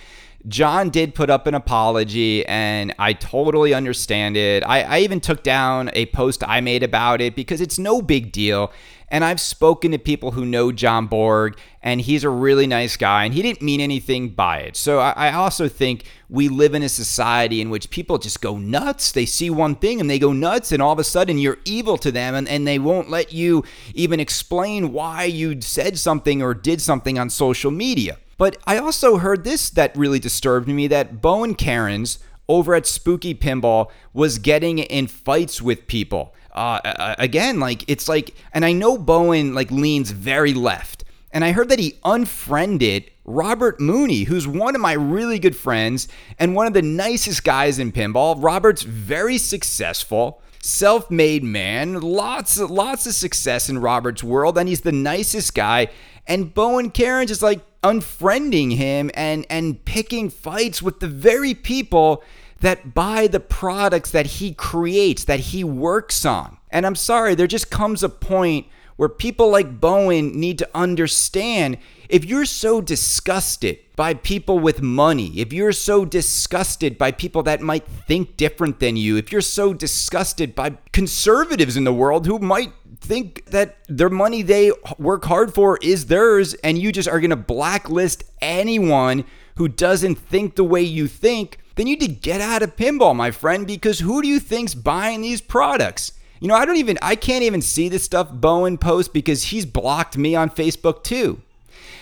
John 0.48 0.90
did 0.90 1.14
put 1.14 1.30
up 1.30 1.46
an 1.46 1.54
apology, 1.54 2.44
and 2.46 2.92
I 2.98 3.12
totally 3.12 3.74
understand 3.74 4.36
it. 4.36 4.64
I, 4.64 4.82
I, 4.82 4.98
even 4.98 5.20
took 5.20 5.44
down 5.44 5.88
a 5.92 6.06
post 6.06 6.42
I 6.44 6.60
made 6.60 6.82
about 6.82 7.20
it 7.20 7.36
because 7.36 7.60
it's 7.60 7.78
no 7.78 8.02
big 8.02 8.32
deal. 8.32 8.72
And 9.12 9.26
I've 9.26 9.42
spoken 9.42 9.90
to 9.90 9.98
people 9.98 10.30
who 10.30 10.46
know 10.46 10.72
John 10.72 11.06
Borg, 11.06 11.58
and 11.82 12.00
he's 12.00 12.24
a 12.24 12.30
really 12.30 12.66
nice 12.66 12.96
guy, 12.96 13.26
and 13.26 13.34
he 13.34 13.42
didn't 13.42 13.60
mean 13.60 13.82
anything 13.82 14.30
by 14.30 14.60
it. 14.60 14.74
So 14.74 15.00
I, 15.00 15.30
also 15.34 15.68
think 15.68 16.04
we 16.30 16.48
live 16.48 16.72
in 16.72 16.82
a 16.82 16.88
society 16.88 17.60
in 17.60 17.68
which 17.68 17.90
people 17.90 18.16
just 18.16 18.40
go 18.40 18.56
nuts. 18.56 19.12
They 19.12 19.26
see 19.26 19.50
one 19.50 19.74
thing 19.74 20.00
and 20.00 20.08
they 20.08 20.18
go 20.18 20.32
nuts, 20.32 20.72
and 20.72 20.80
all 20.80 20.94
of 20.94 20.98
a 20.98 21.04
sudden 21.04 21.36
you're 21.36 21.58
evil 21.66 21.98
to 21.98 22.10
them, 22.10 22.34
and, 22.34 22.48
and 22.48 22.66
they 22.66 22.78
won't 22.78 23.10
let 23.10 23.34
you 23.34 23.64
even 23.94 24.18
explain 24.18 24.94
why 24.94 25.24
you 25.24 25.60
said 25.60 25.98
something 25.98 26.40
or 26.40 26.54
did 26.54 26.80
something 26.80 27.18
on 27.18 27.28
social 27.28 27.70
media. 27.70 28.16
But 28.38 28.56
I 28.66 28.78
also 28.78 29.18
heard 29.18 29.44
this 29.44 29.68
that 29.70 29.94
really 29.94 30.20
disturbed 30.20 30.68
me 30.68 30.86
that 30.86 31.20
Bowen 31.20 31.54
Kerins 31.54 32.16
over 32.48 32.74
at 32.74 32.86
Spooky 32.86 33.34
Pinball 33.34 33.90
was 34.14 34.38
getting 34.38 34.78
in 34.78 35.06
fights 35.06 35.60
with 35.60 35.86
people 35.86 36.34
uh, 36.52 37.14
again, 37.18 37.60
like 37.60 37.84
it's 37.88 38.08
like, 38.08 38.34
and 38.52 38.64
I 38.64 38.72
know 38.72 38.98
Bowen 38.98 39.54
like 39.54 39.70
leans 39.70 40.10
very 40.10 40.54
left, 40.54 41.04
and 41.32 41.44
I 41.44 41.52
heard 41.52 41.68
that 41.70 41.78
he 41.78 41.98
unfriended 42.04 43.10
Robert 43.24 43.80
Mooney, 43.80 44.24
who's 44.24 44.46
one 44.46 44.74
of 44.74 44.80
my 44.80 44.92
really 44.92 45.38
good 45.38 45.56
friends 45.56 46.08
and 46.38 46.54
one 46.54 46.66
of 46.66 46.72
the 46.72 46.82
nicest 46.82 47.44
guys 47.44 47.78
in 47.78 47.92
pinball. 47.92 48.34
Robert's 48.42 48.82
very 48.82 49.38
successful, 49.38 50.42
self-made 50.60 51.44
man, 51.44 52.00
lots 52.00 52.58
lots 52.58 53.06
of 53.06 53.14
success 53.14 53.68
in 53.68 53.78
Robert's 53.78 54.22
world, 54.24 54.58
and 54.58 54.68
he's 54.68 54.82
the 54.82 54.92
nicest 54.92 55.54
guy. 55.54 55.88
And 56.26 56.52
Bowen 56.52 56.90
Kerins 56.90 57.30
is 57.30 57.42
like 57.42 57.60
unfriending 57.82 58.76
him 58.76 59.10
and 59.14 59.46
and 59.50 59.84
picking 59.84 60.30
fights 60.30 60.82
with 60.82 61.00
the 61.00 61.08
very 61.08 61.54
people 61.54 62.22
that 62.62 62.94
buy 62.94 63.26
the 63.26 63.40
products 63.40 64.10
that 64.12 64.26
he 64.26 64.54
creates, 64.54 65.24
that 65.24 65.40
he 65.40 65.62
works 65.62 66.24
on. 66.24 66.56
And 66.70 66.86
I'm 66.86 66.94
sorry, 66.94 67.34
there 67.34 67.46
just 67.46 67.70
comes 67.70 68.02
a 68.02 68.08
point 68.08 68.66
where 68.96 69.08
people 69.08 69.50
like 69.50 69.80
Bowen 69.80 70.38
need 70.38 70.58
to 70.58 70.68
understand 70.74 71.78
if 72.08 72.24
you're 72.24 72.44
so 72.44 72.80
disgusted 72.80 73.78
by 73.96 74.14
people 74.14 74.58
with 74.58 74.80
money, 74.80 75.40
if 75.40 75.52
you're 75.52 75.72
so 75.72 76.04
disgusted 76.04 76.98
by 76.98 77.10
people 77.10 77.42
that 77.42 77.60
might 77.60 77.86
think 77.86 78.36
different 78.36 78.80
than 78.80 78.96
you, 78.96 79.16
if 79.16 79.32
you're 79.32 79.40
so 79.40 79.74
disgusted 79.74 80.54
by 80.54 80.76
conservatives 80.92 81.76
in 81.76 81.84
the 81.84 81.92
world 81.92 82.26
who 82.26 82.38
might 82.38 82.72
think 83.00 83.44
that 83.46 83.78
their 83.88 84.10
money 84.10 84.42
they 84.42 84.70
work 84.98 85.24
hard 85.24 85.52
for 85.52 85.78
is 85.82 86.06
theirs 86.06 86.54
and 86.62 86.78
you 86.78 86.92
just 86.92 87.08
are 87.08 87.18
going 87.18 87.30
to 87.30 87.36
blacklist 87.36 88.22
anyone 88.40 89.24
who 89.56 89.68
doesn't 89.68 90.14
think 90.14 90.54
the 90.54 90.64
way 90.64 90.82
you 90.82 91.06
think, 91.08 91.58
then 91.74 91.86
you 91.86 91.96
need 91.96 92.06
to 92.06 92.20
get 92.20 92.40
out 92.40 92.62
of 92.62 92.76
pinball, 92.76 93.14
my 93.14 93.30
friend, 93.30 93.66
because 93.66 94.00
who 94.00 94.22
do 94.22 94.28
you 94.28 94.40
think's 94.40 94.74
buying 94.74 95.22
these 95.22 95.40
products? 95.40 96.12
You 96.40 96.48
know, 96.48 96.54
I 96.54 96.64
don't 96.64 96.76
even 96.76 96.98
I 97.00 97.14
can't 97.14 97.44
even 97.44 97.62
see 97.62 97.88
the 97.88 97.98
stuff 97.98 98.28
Bowen 98.32 98.76
posts 98.76 99.12
because 99.12 99.44
he's 99.44 99.64
blocked 99.64 100.18
me 100.18 100.34
on 100.34 100.50
Facebook 100.50 101.04
too. 101.04 101.40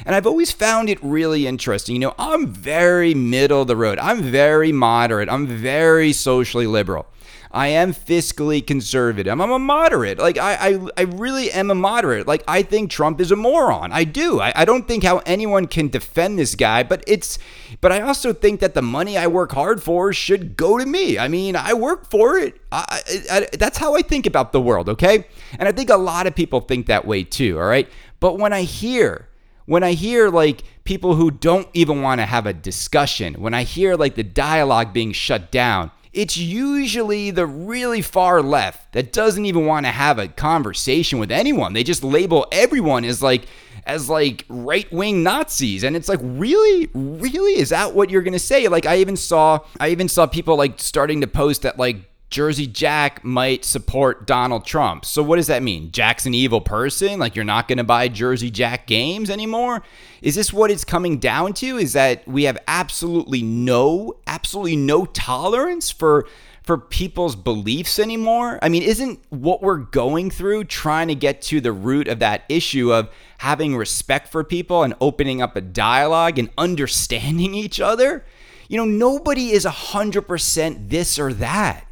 And 0.07 0.15
I've 0.15 0.27
always 0.27 0.51
found 0.51 0.89
it 0.89 0.99
really 1.03 1.47
interesting. 1.47 1.95
You 1.95 2.01
know, 2.01 2.15
I'm 2.19 2.47
very 2.47 3.13
middle 3.13 3.63
of 3.63 3.69
the 3.69 3.77
road. 3.77 3.99
I'm 3.99 4.23
very 4.23 4.73
moderate. 4.73 5.29
I'm 5.29 5.47
very 5.47 6.13
socially 6.13 6.67
liberal. 6.67 7.07
I 7.53 7.69
am 7.69 7.93
fiscally 7.93 8.65
conservative. 8.65 9.41
I'm 9.41 9.51
a 9.51 9.59
moderate. 9.59 10.19
Like 10.19 10.39
I, 10.39 10.55
I, 10.55 10.89
I 10.97 11.03
really 11.03 11.51
am 11.51 11.71
a 11.71 11.75
moderate. 11.75 12.29
Like 12.29 12.45
I 12.47 12.63
think 12.63 12.91
Trump 12.91 13.21
is 13.21 13.33
a 13.33 13.37
moron. 13.37 13.91
I 13.91 14.05
do. 14.05 14.41
I, 14.41 14.53
I 14.55 14.65
don't 14.65 14.87
think 14.87 15.03
how 15.03 15.19
anyone 15.27 15.67
can 15.67 15.89
defend 15.89 16.39
this 16.39 16.55
guy. 16.55 16.85
But 16.85 17.03
it's, 17.09 17.41
but 17.81 17.91
I 17.91 18.03
also 18.03 18.33
think 18.33 18.61
that 18.61 18.75
the 18.75 18.83
money 18.83 19.19
I 19.19 19.27
work 19.27 19.51
hard 19.53 19.83
for 19.83 20.13
should 20.13 20.57
go 20.57 20.79
to 20.79 20.87
me. 20.87 21.19
I 21.19 21.27
mean, 21.27 21.57
I 21.57 21.75
work 21.75 22.09
for 22.09 22.39
it. 22.39 22.61
I, 22.71 23.01
I, 23.31 23.49
that's 23.59 23.79
how 23.79 23.97
I 23.97 24.03
think 24.03 24.27
about 24.27 24.53
the 24.53 24.61
world. 24.61 24.89
Okay, 24.89 25.27
and 25.59 25.69
I 25.69 25.73
think 25.73 25.91
a 25.91 25.97
lot 25.97 26.29
of 26.29 26.37
people 26.37 26.61
think 26.61 26.87
that 26.87 27.05
way 27.05 27.25
too. 27.25 27.59
All 27.59 27.67
right, 27.67 27.89
but 28.21 28.39
when 28.39 28.53
I 28.53 28.63
hear 28.63 29.27
when 29.67 29.83
I 29.85 29.93
hear 29.93 30.31
like 30.31 30.65
people 30.85 31.15
who 31.15 31.31
don't 31.31 31.69
even 31.75 32.03
want 32.03 32.21
to 32.21 32.27
have 32.27 32.47
a 32.47 32.53
discussion, 32.53 33.35
when 33.35 33.55
I 33.55 33.63
hear 33.63 33.95
like 33.95 34.15
the 34.17 34.25
dialogue 34.25 34.93
being 34.93 35.13
shut 35.13 35.53
down, 35.53 35.91
it's 36.13 36.37
usually 36.37 37.31
the 37.31 37.47
really 37.47 38.03
far 38.03 38.43
left 38.43 38.93
that 38.93 39.13
doesn't 39.13 39.45
even 39.47 39.67
want 39.67 39.87
to 39.87 39.93
have 39.93 40.19
a 40.19 40.29
conversation 40.29 41.19
with 41.19 41.31
anyone. 41.31 41.73
They 41.73 41.85
just 41.85 42.03
label 42.03 42.47
everyone 42.51 43.05
as 43.05 43.23
like 43.23 43.47
as 43.87 44.11
like 44.11 44.45
right-wing 44.49 45.23
Nazis 45.23 45.85
and 45.85 45.97
it's 45.97 46.09
like 46.09 46.21
really 46.23 46.89
really 46.93 47.59
is 47.59 47.71
that 47.71 47.95
what 47.95 48.11
you're 48.11 48.23
to 48.33 48.39
say? 48.39 48.69
Like 48.69 48.87
I 48.87 48.97
even 48.97 49.17
saw 49.17 49.61
I 49.79 49.89
even 49.89 50.09
saw 50.09 50.27
people 50.27 50.57
like 50.57 50.81
starting 50.81 51.21
to 51.23 51.27
post 51.27 51.63
that 51.63 51.79
like 51.79 52.10
Jersey 52.31 52.69
Jack 52.69 53.25
might 53.25 53.65
support 53.65 54.25
Donald 54.25 54.65
Trump. 54.65 55.05
So 55.05 55.21
what 55.21 55.37
does 55.37 55.49
that 55.49 55.65
mean? 55.65 55.91
Jack's 55.91 56.27
an 56.27 56.35
evil 56.35 56.61
person? 56.61 57.19
Like 57.19 57.35
you're 57.35 57.45
not 57.45 57.67
going 57.67 57.79
to 57.79 57.85
buy 57.85 58.07
Jersey 58.07 58.53
Jack 58.53 58.87
games 58.87 59.31
anymore? 59.31 59.83
Is 60.23 60.37
this 60.37 60.53
what 60.53 60.71
it's 60.71 60.85
coming 60.85 61.19
down 61.19 61.55
to? 61.55 61.77
Is 61.77 61.93
that 61.95 62.27
we 62.29 62.45
have 62.45 62.57
absolutely 62.69 63.43
no 63.43 64.15
absolutely 64.29 64.77
no 64.77 65.07
tolerance 65.07 65.91
for 65.91 66.25
for 66.63 66.79
people's 66.79 67.35
beliefs 67.35 67.99
anymore? 67.99 68.61
I 68.63 68.69
mean, 68.69 68.85
isn't 68.85 69.19
what 69.31 69.61
we're 69.61 69.79
going 69.79 70.31
through 70.31 70.65
trying 70.65 71.09
to 71.09 71.17
get 71.17 71.43
to 71.43 71.61
the 71.61 71.73
root 71.73 72.07
of 72.07 72.21
that 72.21 72.45
issue 72.49 72.93
of 72.93 73.11
having 73.39 73.77
respect 73.77 74.29
for 74.29 74.45
people 74.45 74.85
and 74.85 74.95
opening 75.01 75.43
up 75.43 75.57
a 75.57 75.61
dialogue 75.61 76.39
and 76.39 76.49
understanding 76.57 77.55
each 77.55 77.81
other? 77.81 78.25
You 78.69 78.77
know, 78.77 78.85
nobody 78.85 79.51
is 79.51 79.65
100% 79.65 80.91
this 80.91 81.19
or 81.19 81.33
that 81.33 81.87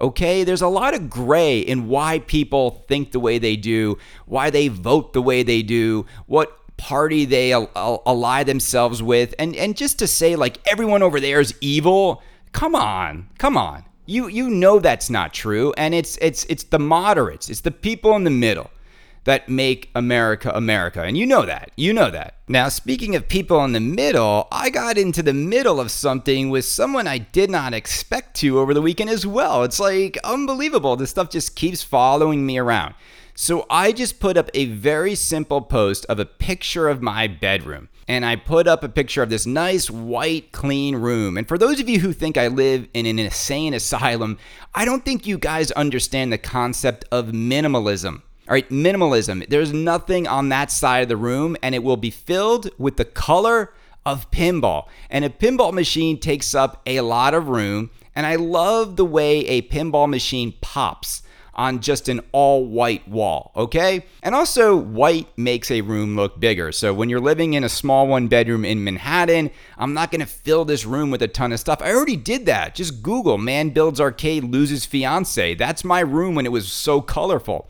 okay? 0.00 0.44
There's 0.44 0.62
a 0.62 0.68
lot 0.68 0.94
of 0.94 1.10
gray 1.10 1.58
in 1.58 1.88
why 1.88 2.20
people 2.20 2.84
think 2.88 3.12
the 3.12 3.20
way 3.20 3.38
they 3.38 3.56
do, 3.56 3.98
why 4.26 4.50
they 4.50 4.68
vote 4.68 5.12
the 5.12 5.22
way 5.22 5.42
they 5.42 5.62
do, 5.62 6.06
what 6.26 6.54
party 6.76 7.24
they 7.24 7.52
ally 7.52 8.44
themselves 8.44 9.02
with. 9.02 9.34
And 9.38 9.54
and 9.56 9.76
just 9.76 9.98
to 9.98 10.06
say 10.06 10.36
like 10.36 10.58
everyone 10.70 11.02
over 11.02 11.20
there 11.20 11.40
is 11.40 11.54
evil, 11.60 12.22
come 12.52 12.74
on. 12.74 13.28
Come 13.38 13.56
on. 13.56 13.84
You 14.06 14.28
you 14.28 14.48
know 14.48 14.78
that's 14.78 15.10
not 15.10 15.34
true 15.34 15.74
and 15.76 15.94
it's 15.94 16.16
it's 16.22 16.44
it's 16.44 16.64
the 16.64 16.78
moderates. 16.78 17.50
It's 17.50 17.60
the 17.60 17.70
people 17.70 18.16
in 18.16 18.24
the 18.24 18.30
middle 18.30 18.70
that 19.28 19.46
make 19.46 19.90
America 19.94 20.50
America. 20.54 21.02
And 21.02 21.14
you 21.18 21.26
know 21.26 21.44
that. 21.44 21.70
You 21.76 21.92
know 21.92 22.10
that. 22.10 22.36
Now, 22.48 22.70
speaking 22.70 23.14
of 23.14 23.28
people 23.28 23.62
in 23.62 23.72
the 23.72 23.78
middle, 23.78 24.48
I 24.50 24.70
got 24.70 24.96
into 24.96 25.22
the 25.22 25.34
middle 25.34 25.80
of 25.80 25.90
something 25.90 26.48
with 26.48 26.64
someone 26.64 27.06
I 27.06 27.18
did 27.18 27.50
not 27.50 27.74
expect 27.74 28.36
to 28.36 28.58
over 28.58 28.72
the 28.72 28.80
weekend 28.80 29.10
as 29.10 29.26
well. 29.26 29.64
It's 29.64 29.78
like 29.78 30.16
unbelievable. 30.24 30.96
This 30.96 31.10
stuff 31.10 31.28
just 31.28 31.56
keeps 31.56 31.82
following 31.82 32.46
me 32.46 32.56
around. 32.56 32.94
So 33.34 33.66
I 33.68 33.92
just 33.92 34.18
put 34.18 34.38
up 34.38 34.48
a 34.54 34.64
very 34.64 35.14
simple 35.14 35.60
post 35.60 36.06
of 36.06 36.18
a 36.18 36.24
picture 36.24 36.88
of 36.88 37.02
my 37.02 37.26
bedroom. 37.26 37.90
And 38.08 38.24
I 38.24 38.34
put 38.34 38.66
up 38.66 38.82
a 38.82 38.88
picture 38.88 39.22
of 39.22 39.28
this 39.28 39.44
nice, 39.44 39.90
white, 39.90 40.52
clean 40.52 40.96
room. 40.96 41.36
And 41.36 41.46
for 41.46 41.58
those 41.58 41.80
of 41.80 41.88
you 41.90 42.00
who 42.00 42.14
think 42.14 42.38
I 42.38 42.48
live 42.48 42.88
in 42.94 43.04
an 43.04 43.18
insane 43.18 43.74
asylum, 43.74 44.38
I 44.74 44.86
don't 44.86 45.04
think 45.04 45.26
you 45.26 45.36
guys 45.36 45.70
understand 45.72 46.32
the 46.32 46.38
concept 46.38 47.04
of 47.12 47.26
minimalism. 47.26 48.22
All 48.48 48.54
right, 48.54 48.68
minimalism. 48.70 49.46
There's 49.50 49.74
nothing 49.74 50.26
on 50.26 50.48
that 50.48 50.70
side 50.70 51.02
of 51.02 51.10
the 51.10 51.18
room, 51.18 51.54
and 51.62 51.74
it 51.74 51.82
will 51.82 51.98
be 51.98 52.10
filled 52.10 52.70
with 52.78 52.96
the 52.96 53.04
color 53.04 53.74
of 54.06 54.30
pinball. 54.30 54.86
And 55.10 55.22
a 55.22 55.28
pinball 55.28 55.74
machine 55.74 56.18
takes 56.18 56.54
up 56.54 56.80
a 56.86 57.02
lot 57.02 57.34
of 57.34 57.48
room, 57.48 57.90
and 58.16 58.24
I 58.24 58.36
love 58.36 58.96
the 58.96 59.04
way 59.04 59.40
a 59.40 59.60
pinball 59.60 60.08
machine 60.08 60.54
pops 60.62 61.20
on 61.52 61.80
just 61.80 62.08
an 62.08 62.20
all 62.32 62.64
white 62.64 63.06
wall, 63.06 63.52
okay? 63.54 64.06
And 64.22 64.34
also, 64.34 64.76
white 64.76 65.26
makes 65.36 65.70
a 65.70 65.82
room 65.82 66.16
look 66.16 66.40
bigger. 66.40 66.72
So 66.72 66.94
when 66.94 67.10
you're 67.10 67.20
living 67.20 67.52
in 67.52 67.64
a 67.64 67.68
small 67.68 68.06
one 68.06 68.28
bedroom 68.28 68.64
in 68.64 68.82
Manhattan, 68.82 69.50
I'm 69.76 69.92
not 69.92 70.10
gonna 70.10 70.24
fill 70.24 70.64
this 70.64 70.86
room 70.86 71.10
with 71.10 71.20
a 71.20 71.28
ton 71.28 71.52
of 71.52 71.60
stuff. 71.60 71.82
I 71.82 71.92
already 71.92 72.16
did 72.16 72.46
that. 72.46 72.76
Just 72.76 73.02
Google 73.02 73.36
man 73.36 73.70
builds 73.70 74.00
arcade, 74.00 74.44
loses 74.44 74.86
fiance. 74.86 75.54
That's 75.56 75.84
my 75.84 76.00
room 76.00 76.34
when 76.34 76.46
it 76.46 76.52
was 76.52 76.72
so 76.72 77.02
colorful. 77.02 77.68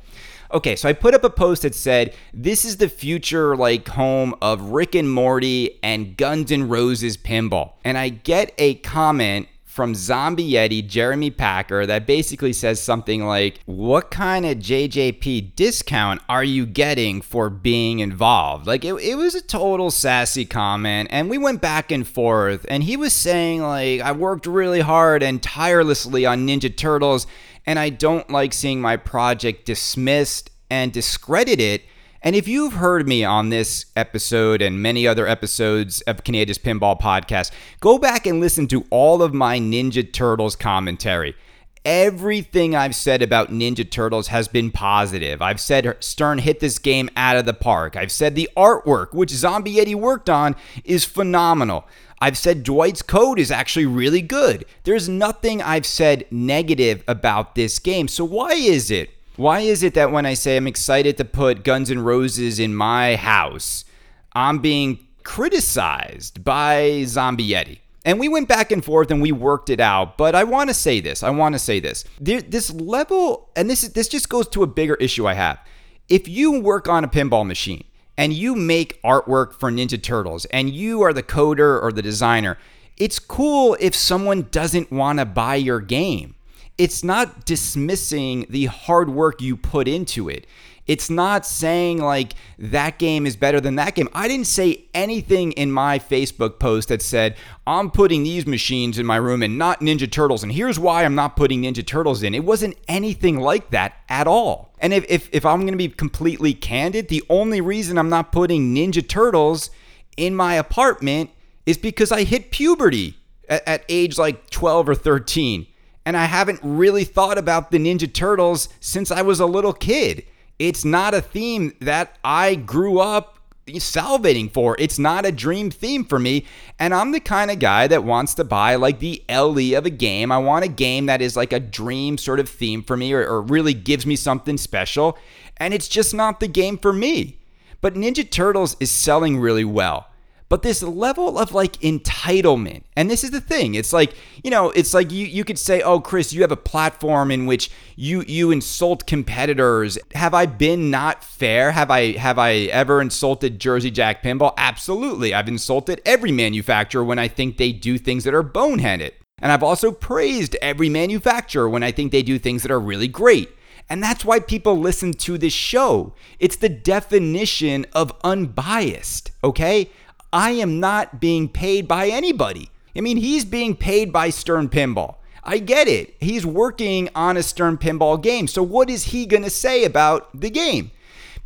Okay, 0.51 0.77
so 0.77 0.89
I 0.89 0.95
put 0.95 1.15
up 1.15 1.25
a 1.25 1.31
post 1.31 1.63
that 1.63 1.75
said, 1.75 2.15
This 2.33 2.65
is 2.65 2.79
the 2.79 2.89
future 2.89 3.55
like 3.55 3.87
home 3.89 4.35
of 4.41 4.71
Rick 4.71 4.95
and 4.95 5.11
Morty 5.11 5.79
and 5.83 6.17
Guns 6.17 6.51
N' 6.51 6.69
Roses 6.69 7.19
pinball. 7.19 7.73
And 7.85 7.99
I 7.99 8.09
get 8.09 8.55
a 8.57 8.77
comment 8.77 9.49
from 9.79 9.95
Zombie 9.95 10.55
Yeti, 10.55 10.85
Jeremy 10.85 11.31
Packer, 11.31 11.87
that 11.87 12.05
basically 12.05 12.53
says 12.53 12.81
something 12.81 13.27
like, 13.27 13.61
What 13.67 14.11
kind 14.11 14.47
of 14.47 14.57
JJP 14.57 15.55
discount 15.55 16.23
are 16.31 16.43
you 16.43 16.65
getting 16.65 17.21
for 17.21 17.51
being 17.51 18.01
involved? 18.01 18.67
Like, 18.67 18.87
it, 18.87 18.95
it 18.95 19.17
was 19.17 19.35
a 19.35 19.43
total 19.43 19.91
sassy 19.91 20.47
comment, 20.47 21.11
and 21.13 21.29
we 21.29 21.37
went 21.37 21.61
back 21.61 21.93
and 21.93 22.09
forth, 22.09 22.65
and 22.69 22.83
he 22.83 22.97
was 22.97 23.13
saying, 23.13 23.63
like, 23.63 24.01
I 24.01 24.13
worked 24.13 24.47
really 24.47 24.81
hard 24.81 25.23
and 25.23 25.43
tirelessly 25.43 26.25
on 26.25 26.47
Ninja 26.47 26.75
Turtles 26.75 27.27
and 27.69 27.79
I 27.79 27.91
don't 27.91 28.31
like 28.31 28.55
seeing 28.55 28.81
my 28.81 28.97
project 28.97 29.67
dismissed 29.67 30.51
and 30.71 30.91
discredited. 30.91 31.83
And 32.23 32.35
if 32.35 32.49
you've 32.49 32.73
heard 32.73 33.07
me 33.07 33.25
on 33.25 33.51
this 33.51 33.85
episode 33.95 34.63
and 34.63 34.83
many 34.83 35.07
other 35.07 35.27
episodes 35.27 36.01
of 36.01 36.25
Canada's 36.25 36.59
Pinball 36.59 36.99
Podcast, 36.99 37.51
go 37.81 37.99
back 37.99 38.27
and 38.27 38.41
listen 38.41 38.69
to 38.69 38.87
all 38.89 39.23
of 39.23 39.35
my 39.35 39.59
Ninja 39.59 40.11
Turtles 40.11 40.57
commentary. 40.57 41.37
Everything 41.85 42.75
I've 42.75 42.95
said 42.95 43.21
about 43.21 43.51
Ninja 43.51 43.89
Turtles 43.89 44.29
has 44.29 44.49
been 44.49 44.71
positive. 44.71 45.43
I've 45.43 45.61
said 45.61 45.95
Stern 46.01 46.39
hit 46.39 46.61
this 46.61 46.79
game 46.79 47.11
out 47.19 47.37
of 47.37 47.45
the 47.45 47.53
park. 47.53 47.97
I've 47.97 48.11
said 48.11 48.35
the 48.35 48.49
artwork, 48.57 49.13
which 49.13 49.31
Zombie 49.31 49.75
Yeti 49.75 49.95
worked 49.95 50.31
on, 50.31 50.57
is 50.85 51.05
phenomenal. 51.05 51.87
I've 52.21 52.39
said 52.39 52.65
Dwight's 52.65 53.03
code 53.03 53.39
is 53.39 53.51
actually 53.51 53.87
really 53.87 54.23
good. 54.23 54.65
There's 54.85 55.09
nothing 55.09 55.63
I've 55.63 55.87
said 55.87 56.27
negative 56.31 57.05
about 57.07 57.55
this 57.55 57.79
game. 57.79 58.09
So 58.09 58.25
why 58.25 58.53
is 58.55 58.91
it? 58.91 59.11
Why 59.37 59.61
is 59.61 59.85
it 59.85 59.95
that 59.95 60.11
when 60.11 60.27
I 60.27 60.35
say 60.35 60.57
I'm 60.57 60.67
excited 60.67 61.17
to 61.17 61.25
put 61.25 61.63
Guns 61.63 61.93
N' 61.93 62.01
Roses 62.01 62.59
in 62.59 62.75
my 62.75 63.15
house, 63.15 63.85
I'm 64.33 64.59
being 64.59 64.99
criticized 65.23 66.43
by 66.43 67.05
Zombie 67.05 67.51
Yeti? 67.51 67.79
And 68.05 68.19
we 68.19 68.29
went 68.29 68.49
back 68.49 68.73
and 68.73 68.85
forth 68.85 69.13
and 69.13 69.23
we 69.23 69.31
worked 69.31 69.71
it 69.71 69.79
out. 69.79 70.17
But 70.19 70.35
I 70.35 70.43
want 70.43 70.71
to 70.71 70.75
say 70.75 71.01
this. 71.01 71.23
I 71.23 71.31
want 71.31 71.55
to 71.55 71.59
say 71.59 71.79
this. 71.79 72.05
There, 72.21 72.41
this 72.41 72.73
level, 72.73 73.49
and 73.55 73.71
this 73.71 73.85
is, 73.85 73.93
this 73.93 74.09
just 74.09 74.29
goes 74.29 74.49
to 74.49 74.65
a 74.65 74.67
bigger 74.67 74.95
issue 74.97 75.29
I 75.29 75.35
have. 75.35 75.61
If 76.09 76.27
you 76.27 76.61
work 76.61 76.89
on 76.89 77.05
a 77.05 77.09
pinball 77.09 77.47
machine 77.47 77.85
and 78.19 78.33
you 78.33 78.57
make 78.57 79.01
artwork 79.03 79.55
for 79.55 79.71
Ninja 79.71 80.03
Turtles 80.03 80.45
and 80.47 80.69
you 80.69 81.01
are 81.03 81.13
the 81.13 81.23
coder 81.23 81.81
or 81.81 81.93
the 81.93 82.03
designer, 82.03 82.59
it's 82.97 83.21
cool 83.21 83.77
if 83.79 83.95
someone 83.95 84.49
doesn't 84.51 84.91
want 84.91 85.21
to 85.21 85.25
buy 85.25 85.55
your 85.55 85.81
game. 85.81 86.35
It's 86.77 87.05
not 87.05 87.45
dismissing 87.47 88.47
the 88.51 88.67
hard 88.67 89.09
work 89.09 89.41
you 89.41 89.57
put 89.57 89.87
into 89.87 90.29
it. 90.29 90.47
It's 90.89 91.11
not 91.11 91.45
saying 91.45 91.99
like 91.99 92.33
that 92.59 92.99
game 92.99 93.27
is 93.27 93.37
better 93.37 93.61
than 93.61 93.77
that 93.77 93.95
game. 93.95 94.09
I 94.15 94.27
didn't 94.27 94.47
say 94.47 94.87
anything 94.95 95.53
in 95.53 95.71
my 95.71 95.99
Facebook 95.99 96.59
post 96.59 96.89
that 96.89 97.03
said, 97.03 97.37
I'm 97.67 97.91
putting 97.91 98.23
these 98.23 98.47
machines 98.47 98.99
in 98.99 99.05
my 99.05 99.17
room 99.17 99.43
and 99.43 99.59
not 99.59 99.81
Ninja 99.81 100.11
Turtles. 100.11 100.43
And 100.43 100.51
here's 100.51 100.79
why 100.79 101.05
I'm 101.05 101.15
not 101.15 101.37
putting 101.37 101.63
Ninja 101.63 101.87
Turtles 101.87 102.23
in. 102.23 102.35
It 102.35 102.43
wasn't 102.43 102.79
anything 102.89 103.39
like 103.39 103.71
that 103.71 103.97
at 104.09 104.27
all. 104.27 104.73
And 104.79 104.95
if, 104.95 105.05
if, 105.11 105.29
if 105.31 105.45
I'm 105.45 105.67
to 105.67 105.77
be 105.77 105.89
completely 105.89 106.55
candid, 106.55 107.09
the 107.09 107.23
only 107.29 107.61
reason 107.61 107.99
I'm 107.99 108.09
not 108.09 108.33
putting 108.33 108.75
Ninja 108.75 109.07
Turtles 109.07 109.71
in 110.17 110.35
my 110.35 110.55
apartment 110.55 111.31
is 111.67 111.77
because 111.77 112.11
I 112.11 112.25
hit 112.25 112.51
puberty 112.51 113.19
at, 113.47 113.69
at 113.69 113.85
age 113.91 114.17
like 114.17 114.49
12 114.49 114.89
or 114.89 114.95
13. 114.95 115.67
And 116.07 116.17
I 116.17 116.25
haven't 116.25 116.61
really 116.63 117.05
thought 117.05 117.37
about 117.37 117.71
the 117.71 117.79
Ninja 117.79 118.11
Turtles 118.11 118.71
since 118.81 119.11
I 119.11 119.21
was 119.21 119.39
a 119.39 119.45
little 119.45 119.75
kid. 119.75 120.25
It's 120.59 120.85
not 120.85 121.15
a 121.15 121.21
theme 121.21 121.75
that 121.81 122.17
I 122.25 122.55
grew 122.57 122.99
up 122.99 123.39
salivating 123.67 124.53
for. 124.53 124.77
It's 124.79 124.99
not 124.99 125.27
a 125.27 125.33
dream 125.33 125.71
theme 125.71 126.05
for 126.05 126.19
me. 126.19 126.47
And 126.79 126.95
I'm 126.95 127.13
the 127.13 127.21
kind 127.21 127.51
of 127.51 127.59
guy 127.59 127.87
that 127.87 128.05
wants 128.05 128.35
to 128.35 128.45
buy 128.45 128.77
like 128.77 128.99
the 128.99 129.23
LE 129.29 129.77
of 129.77 129.87
a 129.87 129.91
game. 129.91 130.33
I 130.33 130.39
want 130.39 130.65
a 130.65 130.69
game 130.69 131.07
that 131.07 131.21
is 131.21 131.37
like 131.37 131.53
a 131.53 131.61
dream 131.61 132.19
sort 132.19 132.41
of 132.41 132.49
theme 132.49 132.83
for 132.83 132.97
me 132.97 133.13
or, 133.13 133.27
or 133.27 133.43
really 133.43 133.75
gives 133.75 134.07
me 134.07 134.17
something 134.17 134.57
special. 134.57 135.19
And 135.59 135.75
it's 135.75 135.89
just 135.89 136.15
not 136.15 136.41
the 136.41 136.49
game 136.49 136.79
for 136.79 136.93
me. 136.93 137.39
But 137.81 137.95
Ninja 137.95 138.29
Turtles 138.29 138.77
is 138.81 138.91
selling 138.91 139.39
really 139.39 139.65
well 139.65 140.09
but 140.49 140.63
this 140.63 140.83
level 140.83 141.39
of 141.39 141.53
like 141.53 141.73
entitlement 141.81 142.83
and 142.97 143.11
this 143.11 143.25
is 143.25 143.31
the 143.31 143.41
thing 143.41 143.75
it's 143.75 143.93
like 143.93 144.15
you 144.43 144.51
know 144.51 144.71
it's 144.71 144.95
like 144.95 145.13
you, 145.13 145.27
you 145.27 145.45
could 145.45 145.59
say 145.59 145.83
oh 145.83 146.01
chris 146.01 146.33
you 146.33 146.43
have 146.43 146.53
a 146.53 146.57
platform 146.57 147.31
in 147.31 147.47
which 147.47 147.71
you 147.97 148.23
you 148.29 148.51
insult 148.51 149.07
competitors. 149.07 149.99
Have 150.15 150.35
i 150.35 150.47
been 150.47 150.91
not 150.91 151.25
fair? 151.25 151.73
Have 151.73 151.91
i 151.91 152.13
have 152.13 152.39
i 152.39 152.53
ever 152.53 153.01
insulted 153.01 153.59
jersey 153.59 153.91
jack 153.91 154.23
pinball? 154.23 154.55
Absolutely. 154.57 155.35
I've 155.35 155.49
insulted 155.49 156.01
every 156.07 156.31
manufacturer 156.31 157.03
when 157.03 157.19
i 157.19 157.27
think 157.27 157.57
they 157.57 157.73
do 157.73 157.99
things 157.99 158.25
that 158.25 158.35
are 158.35 158.45
boneheaded. 158.45 159.13
And 159.41 159.51
i've 159.51 159.63
also 159.63 159.91
praised 159.91 160.57
every 160.63 160.89
manufacturer 160.89 161.69
when 161.69 161.83
i 161.83 161.91
think 161.91 162.13
they 162.13 162.23
do 162.23 162.39
things 162.39 162.63
that 162.63 162.71
are 162.71 162.81
really 162.81 163.09
great. 163.09 163.51
And 163.91 164.03
that's 164.03 164.25
why 164.25 164.39
people 164.39 164.79
listen 164.79 165.15
to 165.15 165.39
this 165.39 165.55
show. 165.55 166.13
It's 166.39 166.57
the 166.57 166.69
definition 166.69 167.87
of 167.95 168.13
unbiased, 168.23 169.31
okay? 169.43 169.91
I 170.33 170.51
am 170.51 170.81
not 170.81 171.21
being 171.21 171.49
paid 171.49 171.89
by 171.89 172.09
anybody. 172.09 172.71
I 172.97 173.01
mean, 173.01 173.17
he's 173.17 173.45
being 173.45 173.77
paid 173.77 174.13
by 174.13 174.31
Stern 174.31 174.69
Pinball. 174.69 175.17
I 175.43 175.59
get 175.59 175.89
it. 175.89 176.15
He's 176.21 176.45
working 176.45 177.09
on 177.15 177.37
a 177.37 177.43
Stern 177.43 177.79
Pinball 177.79 178.23
game. 178.23 178.47
So, 178.47 178.63
what 178.63 178.91
is 178.91 179.05
he 179.05 179.25
going 179.25 179.45
to 179.45 179.51
say 179.51 179.85
about 179.85 180.29
the 180.39 180.51
game? 180.51 180.91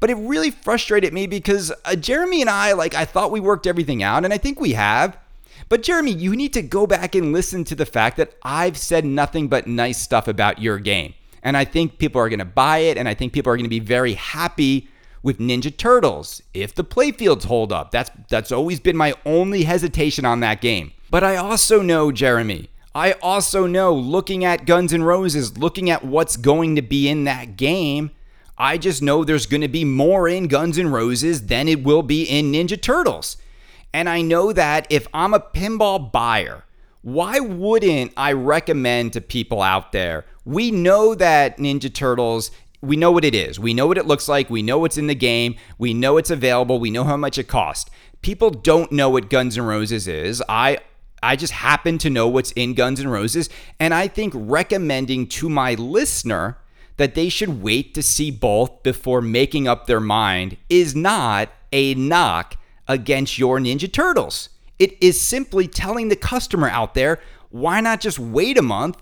But 0.01 0.11
it 0.11 0.15
really 0.15 0.51
frustrated 0.51 1.13
me 1.13 1.29
because 1.29 1.73
uh, 1.85 1.95
Jeremy 1.95 2.41
and 2.41 2.51
I, 2.51 2.73
like, 2.73 2.95
I 2.95 3.05
thought 3.05 3.31
we 3.31 3.39
worked 3.39 3.69
everything 3.69 4.03
out, 4.03 4.25
and 4.25 4.35
I 4.35 4.39
think 4.39 4.59
we 4.59 4.73
have. 4.73 5.17
But, 5.69 5.85
Jeremy, 5.85 6.11
you 6.11 6.35
need 6.35 6.53
to 6.55 6.63
go 6.63 6.89
back 6.89 7.15
and 7.15 7.33
listen 7.33 7.63
to 7.65 7.77
the 7.77 7.87
fact 7.87 8.17
that 8.17 8.35
I've 8.43 8.77
said 8.77 9.05
nothing 9.05 9.47
but 9.47 9.69
nice 9.69 9.99
stuff 9.99 10.27
about 10.27 10.61
your 10.61 10.79
game. 10.79 11.15
And 11.45 11.57
I 11.57 11.65
think 11.65 11.99
people 11.99 12.21
are 12.21 12.29
going 12.29 12.41
to 12.41 12.45
buy 12.45 12.79
it, 12.79 12.99
and 12.99 13.09
I 13.09 13.15
think 13.15 13.33
people 13.33 13.53
are 13.53 13.57
going 13.57 13.65
to 13.65 13.71
be 13.71 13.79
very 13.79 14.15
happy 14.15 14.89
with 15.23 15.39
Ninja 15.39 15.75
Turtles 15.77 16.43
if 16.53 16.75
the 16.75 16.85
playfields 16.85 17.45
hold 17.45 17.73
up. 17.73 17.91
That's 17.91 18.11
that's 18.29 18.53
always 18.53 18.81
been 18.81 18.97
my 18.97 19.15
only 19.25 19.65
hesitation 19.65 20.25
on 20.25 20.41
that 20.41 20.61
game. 20.61 20.93
But 21.11 21.23
I 21.25 21.37
also 21.37 21.83
know, 21.83 22.11
Jeremy, 22.11 22.69
I 22.95 23.13
also 23.23 23.67
know 23.67 23.95
looking 23.95 24.45
at 24.45 24.67
Guns 24.67 24.93
N' 24.93 25.03
Roses, 25.03 25.57
looking 25.57 25.91
at 25.91 26.05
what's 26.05 26.37
going 26.37 26.77
to 26.77 26.83
be 26.83 27.09
in 27.09 27.25
that 27.25 27.57
game, 27.57 28.11
I 28.59 28.79
just 28.79 29.03
know 29.03 29.25
there's 29.25 29.47
going 29.47 29.63
to 29.63 29.69
be 29.69 29.85
more 29.85 30.29
in 30.29 30.49
Guns 30.49 30.79
N' 30.79 30.91
Roses 30.91 31.47
than 31.47 31.69
it 31.69 31.83
will 31.83 32.03
be 32.03 32.25
in 32.25 32.53
Ninja 32.53 32.81
Turtles. 32.81 33.37
And 33.95 34.09
I 34.09 34.23
know 34.23 34.53
that 34.53 34.87
if 34.91 35.07
I'm 35.13 35.35
a 35.35 35.41
pinball 35.41 36.11
buyer, 36.13 36.65
why 37.03 37.41
wouldn't 37.41 38.13
I 38.17 38.33
recommend 38.33 39.13
to 39.15 39.21
people 39.21 39.61
out 39.61 39.93
there? 39.93 40.25
We 40.45 40.71
know 40.71 41.15
that 41.15 41.59
Ninja 41.59 41.93
Turtles 41.93 42.51
we 42.83 42.97
know 42.97 43.13
what 43.13 43.25
it 43.25 43.35
is. 43.35 43.59
We 43.61 43.73
know 43.73 43.87
what 43.87 43.97
it 43.97 44.07
looks 44.07 44.29
like. 44.29 44.51
We 44.51 44.61
know 44.61 44.79
what's 44.79 44.99
in 44.99 45.07
the 45.07 45.15
game. 45.15 45.55
We 45.79 45.95
know 45.95 46.17
it's 46.17 46.31
available. 46.31 46.81
We 46.81 46.91
know 46.91 47.05
how 47.05 47.17
much 47.17 47.39
it 47.39 47.49
costs. 47.49 47.91
People 48.21 48.51
don't 48.51 48.91
know 48.93 49.09
what 49.09 49.31
Guns 49.31 49.57
N' 49.57 49.65
Roses 49.65 50.09
is. 50.09 50.43
I 50.49 50.79
I 51.23 51.37
just 51.37 51.53
happen 51.53 51.99
to 51.99 52.11
know 52.11 52.27
what's 52.27 52.51
in 52.53 52.75
Guns 52.75 52.99
N' 53.01 53.07
Roses, 53.09 53.49
and 53.79 53.95
I 53.95 54.09
think 54.09 54.33
recommending 54.37 55.29
to 55.29 55.49
my 55.49 55.75
listener 55.75 56.59
that 56.97 57.15
they 57.15 57.29
should 57.29 57.63
wait 57.63 57.95
to 57.95 58.03
see 58.03 58.31
both 58.31 58.83
before 58.83 59.23
making 59.23 59.69
up 59.69 59.87
their 59.87 60.01
mind 60.01 60.57
is 60.69 60.95
not 60.97 61.49
a 61.73 61.95
knock 61.95 62.57
against 62.89 63.39
your 63.39 63.59
Ninja 63.59 63.91
Turtles. 63.91 64.49
It 64.79 64.97
is 65.01 65.21
simply 65.21 65.69
telling 65.69 66.09
the 66.09 66.17
customer 66.17 66.69
out 66.69 66.95
there, 66.95 67.21
why 67.51 67.81
not 67.81 68.01
just 68.01 68.19
wait 68.19 68.59
a 68.59 68.63
month 68.63 69.01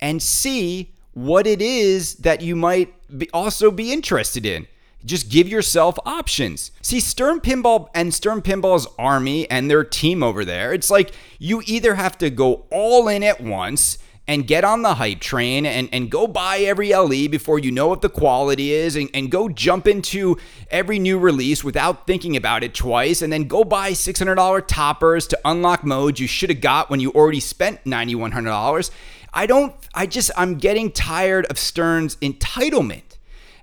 and 0.00 0.20
see 0.20 0.92
what 1.24 1.46
it 1.46 1.60
is 1.60 2.14
that 2.16 2.40
you 2.40 2.56
might 2.56 2.94
be 3.16 3.28
also 3.32 3.70
be 3.70 3.92
interested 3.92 4.46
in. 4.46 4.66
Just 5.04 5.30
give 5.30 5.48
yourself 5.48 5.98
options. 6.04 6.72
See, 6.82 7.00
Stern 7.00 7.40
Pinball 7.40 7.88
and 7.94 8.12
Stern 8.12 8.42
Pinball's 8.42 8.86
army 8.98 9.50
and 9.50 9.70
their 9.70 9.82
team 9.82 10.22
over 10.22 10.44
there, 10.44 10.74
it's 10.74 10.90
like 10.90 11.12
you 11.38 11.62
either 11.66 11.94
have 11.94 12.18
to 12.18 12.28
go 12.28 12.66
all 12.70 13.08
in 13.08 13.22
at 13.22 13.40
once 13.40 13.98
and 14.30 14.46
get 14.46 14.62
on 14.62 14.82
the 14.82 14.94
hype 14.94 15.18
train 15.18 15.66
and, 15.66 15.88
and 15.92 16.08
go 16.08 16.26
buy 16.28 16.58
every 16.58 16.94
LE 16.94 17.28
before 17.28 17.58
you 17.58 17.72
know 17.72 17.88
what 17.88 18.00
the 18.00 18.08
quality 18.08 18.72
is 18.72 18.94
and, 18.94 19.10
and 19.12 19.28
go 19.30 19.48
jump 19.48 19.88
into 19.88 20.36
every 20.70 21.00
new 21.00 21.18
release 21.18 21.64
without 21.64 22.06
thinking 22.06 22.36
about 22.36 22.62
it 22.62 22.72
twice 22.72 23.22
and 23.22 23.32
then 23.32 23.48
go 23.48 23.64
buy 23.64 23.90
$600 23.90 24.64
toppers 24.68 25.26
to 25.26 25.40
unlock 25.44 25.82
modes 25.82 26.20
you 26.20 26.28
should 26.28 26.48
have 26.48 26.60
got 26.60 26.90
when 26.90 27.00
you 27.00 27.10
already 27.10 27.40
spent 27.40 27.82
$9,100 27.84 28.90
I 29.32 29.46
don't, 29.46 29.74
I 29.94 30.06
just, 30.06 30.30
I'm 30.36 30.56
getting 30.58 30.90
tired 30.90 31.46
of 31.46 31.58
Stern's 31.58 32.16
entitlement 32.16 33.02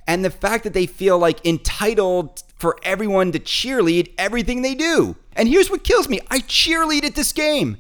and 0.08 0.24
the 0.24 0.30
fact 0.30 0.64
that 0.64 0.74
they 0.74 0.86
feel 0.86 1.20
like 1.20 1.46
entitled 1.46 2.44
for 2.58 2.78
everyone 2.84 3.32
to 3.34 3.40
cheerlead 3.40 4.14
everything 4.18 4.62
they 4.62 4.74
do. 4.74 5.16
And 5.34 5.48
here's 5.48 5.70
what 5.70 5.84
kills 5.84 6.10
me 6.10 6.20
I 6.32 6.40
cheerlead 6.40 7.04
at 7.04 7.16
this 7.16 7.32
game. 7.32 7.78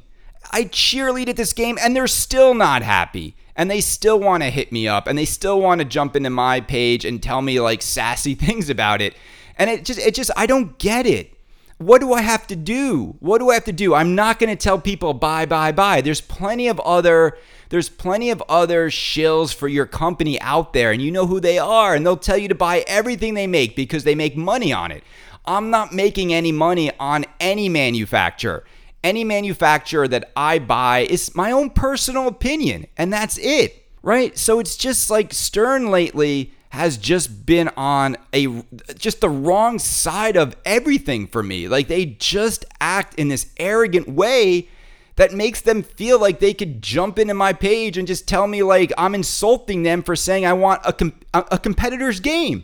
I 0.52 0.65
cheerlead 0.65 1.30
at 1.30 1.36
this 1.36 1.54
game 1.54 1.78
and 1.82 1.95
they're 1.95 2.08
still 2.08 2.54
not 2.54 2.84
happy. 2.84 3.36
And 3.56 3.71
they 3.71 3.82
still 3.82 4.19
want 4.19 4.43
to 4.43 4.52
hit 4.52 4.71
me 4.71 4.88
up 4.88 5.08
and 5.08 5.17
they 5.17 5.26
still 5.26 5.60
want 5.60 5.80
to 5.80 5.86
jump 5.86 6.15
into 6.15 6.30
my 6.30 6.62
page 6.62 7.06
and 7.06 7.23
tell 7.23 7.41
me 7.41 7.60
like 7.60 7.82
sassy 7.82 8.36
things 8.36 8.69
about 8.69 9.02
it. 9.02 9.15
And 9.58 9.69
it 9.69 9.86
just, 9.86 10.00
it 10.00 10.13
just, 10.13 10.30
I 10.38 10.45
don't 10.45 10.78
get 10.78 11.08
it. 11.08 11.34
What 11.77 12.01
do 12.01 12.13
I 12.13 12.21
have 12.21 12.47
to 12.47 12.55
do? 12.55 13.15
What 13.19 13.37
do 13.37 13.51
I 13.51 13.53
have 13.53 13.65
to 13.65 13.71
do? 13.71 13.93
I'm 13.93 14.15
not 14.15 14.39
going 14.39 14.49
to 14.49 14.55
tell 14.55 14.79
people 14.79 15.13
bye, 15.13 15.45
bye, 15.45 15.71
bye. 15.71 16.01
There's 16.01 16.21
plenty 16.21 16.67
of 16.67 16.79
other 16.79 17.37
there's 17.69 17.89
plenty 17.89 18.29
of 18.29 18.41
other 18.47 18.89
shills 18.89 19.53
for 19.53 19.67
your 19.67 19.85
company 19.85 20.39
out 20.39 20.73
there, 20.73 20.91
and 20.91 21.01
you 21.01 21.11
know 21.11 21.27
who 21.27 21.39
they 21.39 21.59
are, 21.59 21.93
and 21.93 22.05
they'll 22.05 22.15
tell 22.15 22.37
you 22.37 22.47
to 22.47 22.55
buy 22.55 22.83
everything 22.87 23.33
they 23.33 23.47
make 23.47 23.75
because 23.75 24.05
they 24.05 24.15
make 24.15 24.37
money 24.37 24.71
on 24.71 24.91
it. 24.91 25.03
I'm 25.45 25.69
not 25.69 25.93
making 25.93 26.33
any 26.33 26.51
money 26.51 26.91
on 26.99 27.25
any 27.39 27.69
manufacturer. 27.69 28.63
Any 29.03 29.23
manufacturer 29.23 30.07
that 30.07 30.31
I 30.35 30.59
buy 30.59 30.99
is 31.09 31.35
my 31.35 31.51
own 31.51 31.69
personal 31.69 32.27
opinion, 32.27 32.87
and 32.97 33.11
that's 33.11 33.37
it, 33.37 33.85
right? 34.01 34.37
So 34.37 34.59
it's 34.59 34.77
just 34.77 35.09
like 35.09 35.33
Stern 35.33 35.91
lately 35.91 36.53
has 36.69 36.97
just 36.97 37.45
been 37.45 37.69
on 37.77 38.17
a 38.34 38.63
just 38.97 39.21
the 39.21 39.30
wrong 39.30 39.80
side 39.80 40.36
of 40.36 40.56
everything 40.65 41.27
for 41.27 41.41
me. 41.41 41.67
Like 41.67 41.88
they 41.88 42.06
just 42.06 42.65
act 42.82 43.15
in 43.15 43.30
this 43.30 43.47
arrogant 43.58 44.08
way 44.08 44.67
that 45.15 45.34
makes 45.34 45.62
them 45.62 45.82
feel 45.84 46.19
like 46.19 46.39
they 46.39 46.53
could 46.53 46.82
jump 46.82 47.17
into 47.19 47.34
my 47.34 47.51
page 47.51 47.97
and 47.97 48.08
just 48.08 48.27
tell 48.27 48.47
me 48.47 48.63
like 48.63 48.93
I'm 48.97 49.15
insulting 49.15 49.84
them 49.84 50.03
for 50.03 50.15
saying 50.15 50.45
I 50.45 50.53
want 50.53 50.82
a, 50.86 50.93
com- 50.93 51.19
a 51.34 51.58
competitor's 51.58 52.19
game. 52.19 52.63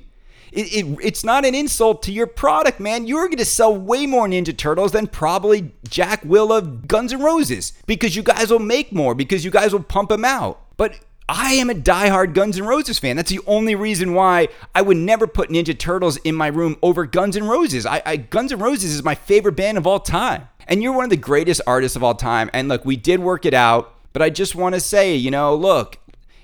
It, 0.52 0.72
it, 0.72 0.98
it's 1.02 1.24
not 1.24 1.46
an 1.46 1.56
insult 1.56 2.04
to 2.04 2.12
your 2.12 2.28
product, 2.28 2.80
man. 2.80 3.08
You're 3.08 3.26
going 3.26 3.38
to 3.38 3.46
sell 3.46 3.76
way 3.76 4.06
more 4.06 4.28
Ninja 4.28 4.56
Turtles 4.56 4.92
than 4.92 5.08
probably 5.08 5.72
Jack 5.90 6.24
will 6.24 6.54
of 6.54 6.88
Guns 6.88 7.12
N' 7.12 7.24
Roses 7.24 7.74
because 7.88 8.16
you 8.16 8.22
guys 8.22 8.52
will 8.52 8.60
make 8.60 8.94
more, 8.94 9.16
because 9.16 9.44
you 9.44 9.50
guys 9.50 9.74
will 9.74 9.82
pump 9.82 10.10
them 10.10 10.24
out. 10.24 10.62
But 10.78 11.00
I 11.36 11.54
am 11.54 11.72
a 11.72 11.74
diehard 11.74 12.36
Guns 12.36 12.60
N' 12.60 12.66
Roses 12.66 13.00
fan. 13.00 13.16
That's 13.16 13.32
the 13.32 13.40
only 13.48 13.74
reason 13.74 14.14
why 14.14 14.50
I 14.76 14.84
would 14.84 14.98
never 14.98 15.26
put 15.26 15.50
Ninja 15.50 15.78
Turtles 15.78 16.18
in 16.18 16.36
my 16.36 16.46
room 16.46 16.78
over 16.84 17.08
Guns 17.08 17.36
N' 17.36 17.46
Roses. 17.48 17.88
I, 17.88 18.04
I 18.06 18.18
Guns 18.18 18.52
N' 18.52 18.60
Roses 18.60 18.94
is 18.94 19.04
my 19.04 19.16
favorite 19.16 19.56
band 19.56 19.80
of 19.80 19.88
all 19.88 20.00
time. 20.00 20.48
And 20.68 20.84
you're 20.84 20.94
one 20.94 21.06
of 21.06 21.10
the 21.10 21.18
greatest 21.18 21.60
artists 21.66 21.96
of 21.96 22.04
all 22.04 22.14
time. 22.14 22.52
And 22.54 22.68
look, 22.68 22.86
we 22.86 22.98
did 22.98 23.20
work 23.20 23.48
it 23.48 23.54
out, 23.56 23.96
but 24.14 24.22
I 24.22 24.30
just 24.30 24.54
want 24.54 24.76
to 24.76 24.80
say, 24.80 25.16
you 25.16 25.32
know, 25.32 25.56
look, 25.56 25.98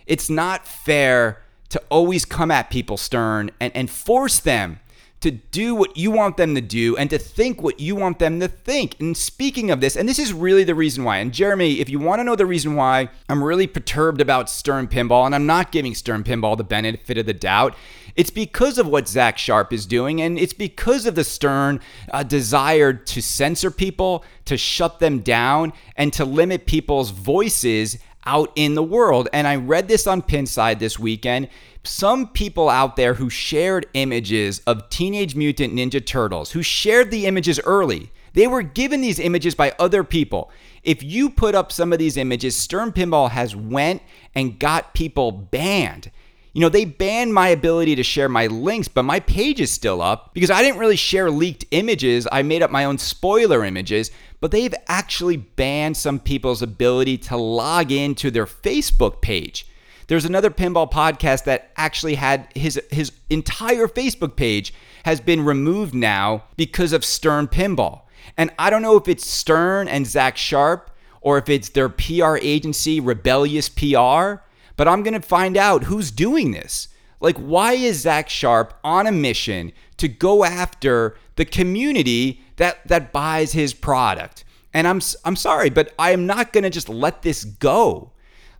it's 0.07 0.27
not 0.27 0.67
fair 0.67 1.43
to 1.69 1.79
always 1.89 2.25
come 2.25 2.49
at 2.49 2.71
people 2.71 2.97
stern 2.97 3.51
and, 3.59 3.71
and 3.75 3.91
force 3.91 4.39
them 4.39 4.79
to 5.21 5.31
do 5.31 5.75
what 5.75 5.97
you 5.97 6.11
want 6.11 6.37
them 6.37 6.55
to 6.55 6.61
do 6.61 6.95
and 6.95 7.09
to 7.09 7.17
think 7.17 7.61
what 7.61 7.79
you 7.79 7.95
want 7.95 8.19
them 8.19 8.39
to 8.39 8.47
think. 8.47 8.95
And 8.99 9.15
speaking 9.15 9.69
of 9.69 9.81
this, 9.81 9.95
and 9.95 10.07
this 10.07 10.19
is 10.19 10.31
really 10.31 10.63
the 10.63 10.75
reason 10.75 11.03
why, 11.03 11.17
and 11.17 11.33
Jeremy, 11.33 11.79
if 11.79 11.89
you 11.89 11.99
want 11.99 12.19
to 12.19 12.23
know 12.23 12.35
the 12.35 12.45
reason 12.45 12.75
why 12.75 13.09
I'm 13.27 13.43
really 13.43 13.67
perturbed 13.67 14.21
about 14.21 14.49
Stern 14.49 14.87
Pinball, 14.87 15.25
and 15.25 15.35
I'm 15.35 15.45
not 15.45 15.71
giving 15.71 15.93
Stern 15.93 16.23
Pinball 16.23 16.57
the 16.57 16.63
benefit 16.63 17.17
of 17.17 17.25
the 17.25 17.33
doubt, 17.33 17.75
it's 18.15 18.29
because 18.29 18.77
of 18.77 18.87
what 18.87 19.07
Zach 19.07 19.37
Sharp 19.37 19.71
is 19.71 19.85
doing, 19.85 20.21
and 20.21 20.37
it's 20.39 20.53
because 20.53 21.05
of 21.05 21.15
the 21.15 21.23
Stern 21.23 21.79
uh, 22.11 22.23
desire 22.23 22.93
to 22.93 23.21
censor 23.21 23.71
people, 23.71 24.23
to 24.45 24.57
shut 24.57 24.99
them 24.99 25.19
down, 25.19 25.73
and 25.95 26.11
to 26.13 26.25
limit 26.25 26.65
people's 26.65 27.11
voices 27.11 27.97
out 28.25 28.51
in 28.55 28.75
the 28.75 28.83
world. 28.83 29.29
And 29.33 29.47
I 29.47 29.55
read 29.55 29.87
this 29.87 30.07
on 30.07 30.21
Pinside 30.21 30.79
this 30.79 30.99
weekend 30.99 31.49
some 31.83 32.27
people 32.27 32.69
out 32.69 32.95
there 32.95 33.15
who 33.15 33.29
shared 33.29 33.87
images 33.93 34.59
of 34.67 34.89
Teenage 34.89 35.35
Mutant 35.35 35.73
Ninja 35.73 36.05
Turtles, 36.05 36.51
who 36.51 36.61
shared 36.61 37.09
the 37.11 37.25
images 37.25 37.59
early. 37.65 38.11
They 38.33 38.47
were 38.47 38.61
given 38.61 39.01
these 39.01 39.19
images 39.19 39.55
by 39.55 39.73
other 39.79 40.03
people. 40.03 40.51
If 40.83 41.01
you 41.01 41.29
put 41.29 41.55
up 41.55 41.71
some 41.71 41.91
of 41.91 41.99
these 41.99 42.17
images, 42.17 42.55
Stern 42.55 42.91
Pinball 42.91 43.31
has 43.31 43.55
went 43.55 44.01
and 44.35 44.59
got 44.59 44.93
people 44.93 45.31
banned. 45.31 46.11
You 46.53 46.61
know, 46.61 46.69
they 46.69 46.85
banned 46.85 47.33
my 47.33 47.49
ability 47.49 47.95
to 47.95 48.03
share 48.03 48.27
my 48.27 48.47
links, 48.47 48.87
but 48.87 49.03
my 49.03 49.19
page 49.19 49.61
is 49.61 49.71
still 49.71 50.01
up 50.01 50.33
because 50.33 50.49
I 50.49 50.61
didn't 50.61 50.79
really 50.79 50.95
share 50.95 51.31
leaked 51.31 51.65
images. 51.71 52.27
I 52.31 52.41
made 52.41 52.63
up 52.63 52.71
my 52.71 52.85
own 52.85 52.97
spoiler 52.97 53.63
images, 53.63 54.11
but 54.39 54.51
they've 54.51 54.73
actually 54.87 55.37
banned 55.37 55.97
some 55.97 56.19
people's 56.19 56.61
ability 56.61 57.17
to 57.17 57.37
log 57.37 57.91
into 57.91 58.31
their 58.31 58.45
Facebook 58.45 59.21
page. 59.21 59.67
There's 60.07 60.25
another 60.25 60.49
pinball 60.49 60.91
podcast 60.91 61.43
that 61.43 61.71
actually 61.77 62.15
had 62.15 62.47
his 62.55 62.81
his 62.89 63.11
entire 63.29 63.87
Facebook 63.87 64.35
page 64.35 64.73
has 65.05 65.21
been 65.21 65.45
removed 65.45 65.93
now 65.93 66.45
because 66.57 66.93
of 66.93 67.05
Stern 67.05 67.47
Pinball. 67.47 68.01
And 68.35 68.51
I 68.57 68.69
don't 68.69 68.81
know 68.81 68.97
if 68.97 69.07
it's 69.07 69.25
Stern 69.25 69.87
and 69.87 70.07
Zach 70.07 70.35
Sharp 70.35 70.91
or 71.21 71.37
if 71.37 71.49
it's 71.49 71.69
their 71.69 71.89
PR 71.89 72.37
agency, 72.37 72.99
Rebellious 72.99 73.69
PR, 73.69 74.41
but 74.77 74.87
I'm 74.87 75.03
going 75.03 75.19
to 75.19 75.21
find 75.21 75.57
out 75.57 75.83
who's 75.83 76.11
doing 76.11 76.51
this. 76.51 76.87
Like, 77.19 77.37
why 77.37 77.73
is 77.73 78.01
Zach 78.01 78.29
Sharp 78.29 78.73
on 78.83 79.05
a 79.05 79.11
mission 79.11 79.73
to 79.97 80.07
go 80.07 80.45
after 80.45 81.17
the 81.35 81.45
community 81.45 82.41
that, 82.59 82.87
that 82.87 83.11
buys 83.11 83.51
his 83.51 83.73
product? 83.73 84.45
And 84.73 84.87
I'm, 84.87 85.01
I'm 85.25 85.35
sorry, 85.35 85.69
but 85.69 85.93
I 85.97 86.11
am 86.11 86.27
not 86.27 86.53
going 86.53 86.63
to 86.63 86.69
just 86.69 86.89
let 86.89 87.23
this 87.23 87.43
go. 87.43 88.11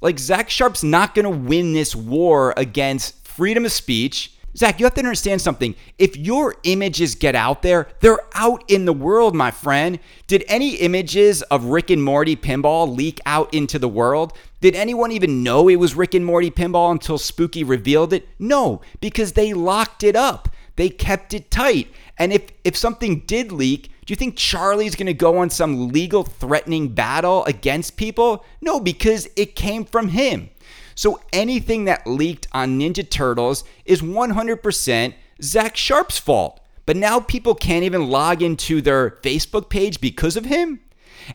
Like, 0.02 0.18
Zach 0.18 0.50
Sharp's 0.50 0.84
not 0.84 1.14
going 1.14 1.26
to 1.26 1.30
win 1.30 1.74
this 1.74 1.96
war 1.96 2.54
against 2.58 3.28
freedom 3.28 3.66
of 3.66 3.72
speech. 3.72 4.34
Zach, 4.58 4.80
you 4.80 4.86
have 4.86 4.96
to 4.96 5.02
understand 5.02 5.42
something. 5.42 5.76
If 5.98 6.18
your 6.18 6.56
images 6.64 7.14
get 7.16 7.36
out 7.36 7.62
there, 7.62 7.88
they're 8.00 8.20
out 8.34 8.64
in 8.68 8.86
the 8.86 8.94
world, 8.94 9.36
my 9.36 9.52
friend. 9.52 10.00
Did 10.26 10.44
any 10.48 10.76
images 10.76 11.44
of 11.44 11.66
Rick 11.66 11.92
and 11.92 12.04
Morty 12.04 12.36
pinball 12.36 12.94
leak 12.94 13.20
out 13.26 13.54
into 13.54 13.78
the 13.78 13.88
world? 13.88 14.34
Did 14.60 14.76
anyone 14.76 15.12
even 15.12 15.44
know 15.44 15.70
it 15.70 15.76
was 15.76 15.96
Rick 15.96 16.16
and 16.16 16.26
Morty 16.26 16.50
pinball 16.50 16.92
until 16.92 17.18
Spooky 17.18 17.64
revealed 17.64 18.12
it? 18.12 18.28
No, 18.40 18.82
because 19.00 19.34
they 19.34 19.54
locked 19.54 20.04
it 20.04 20.16
up. 20.16 20.50
They 20.76 20.90
kept 20.90 21.34
it 21.34 21.52
tight. 21.52 21.92
And 22.20 22.34
if 22.34 22.52
if 22.64 22.76
something 22.76 23.22
did 23.22 23.52
leak, 23.52 23.90
do 24.06 24.12
you 24.12 24.16
think 24.16 24.36
Charlie's 24.36 24.96
going 24.96 25.08
to 25.08 25.14
go 25.14 25.38
on 25.38 25.50
some 25.50 25.90
legal 25.90 26.24
threatening 26.24 26.90
battle 26.90 27.46
against 27.46 27.96
people? 27.96 28.46
No, 28.62 28.80
because 28.80 29.30
it 29.36 29.56
came 29.56 29.86
from 29.86 30.10
him. 30.10 30.50
So 30.96 31.22
anything 31.32 31.86
that 31.86 32.06
leaked 32.06 32.48
on 32.52 32.78
Ninja 32.78 33.10
Turtles 33.10 33.64
is 33.86 34.02
100% 34.02 35.14
Zach 35.42 35.78
Sharp's 35.78 36.20
fault. 36.20 36.60
But 36.86 36.98
now 36.98 37.20
people 37.22 37.56
can't 37.56 37.86
even 37.86 38.10
log 38.10 38.42
into 38.42 38.82
their 38.82 39.12
Facebook 39.12 39.70
page 39.70 40.02
because 40.02 40.36
of 40.36 40.46
him. 40.46 40.82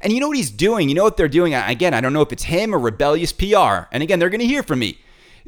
And 0.03 0.13
you 0.13 0.21
know 0.21 0.29
what 0.29 0.37
he's 0.37 0.51
doing? 0.51 0.89
You 0.89 0.95
know 0.95 1.05
what 1.05 1.17
they're 1.17 1.29
doing? 1.29 1.55
Again, 1.55 1.95
I 1.95 2.01
don't 2.01 2.13
know 2.13 2.21
if 2.21 2.33
it's 2.33 2.43
him 2.43 2.75
or 2.75 2.79
rebellious 2.79 3.33
PR. 3.33 3.87
And 3.93 4.03
again, 4.03 4.19
they're 4.19 4.31
going 4.31 4.41
to 4.41 4.47
hear 4.47 4.63
from 4.63 4.81
me. 4.81 4.99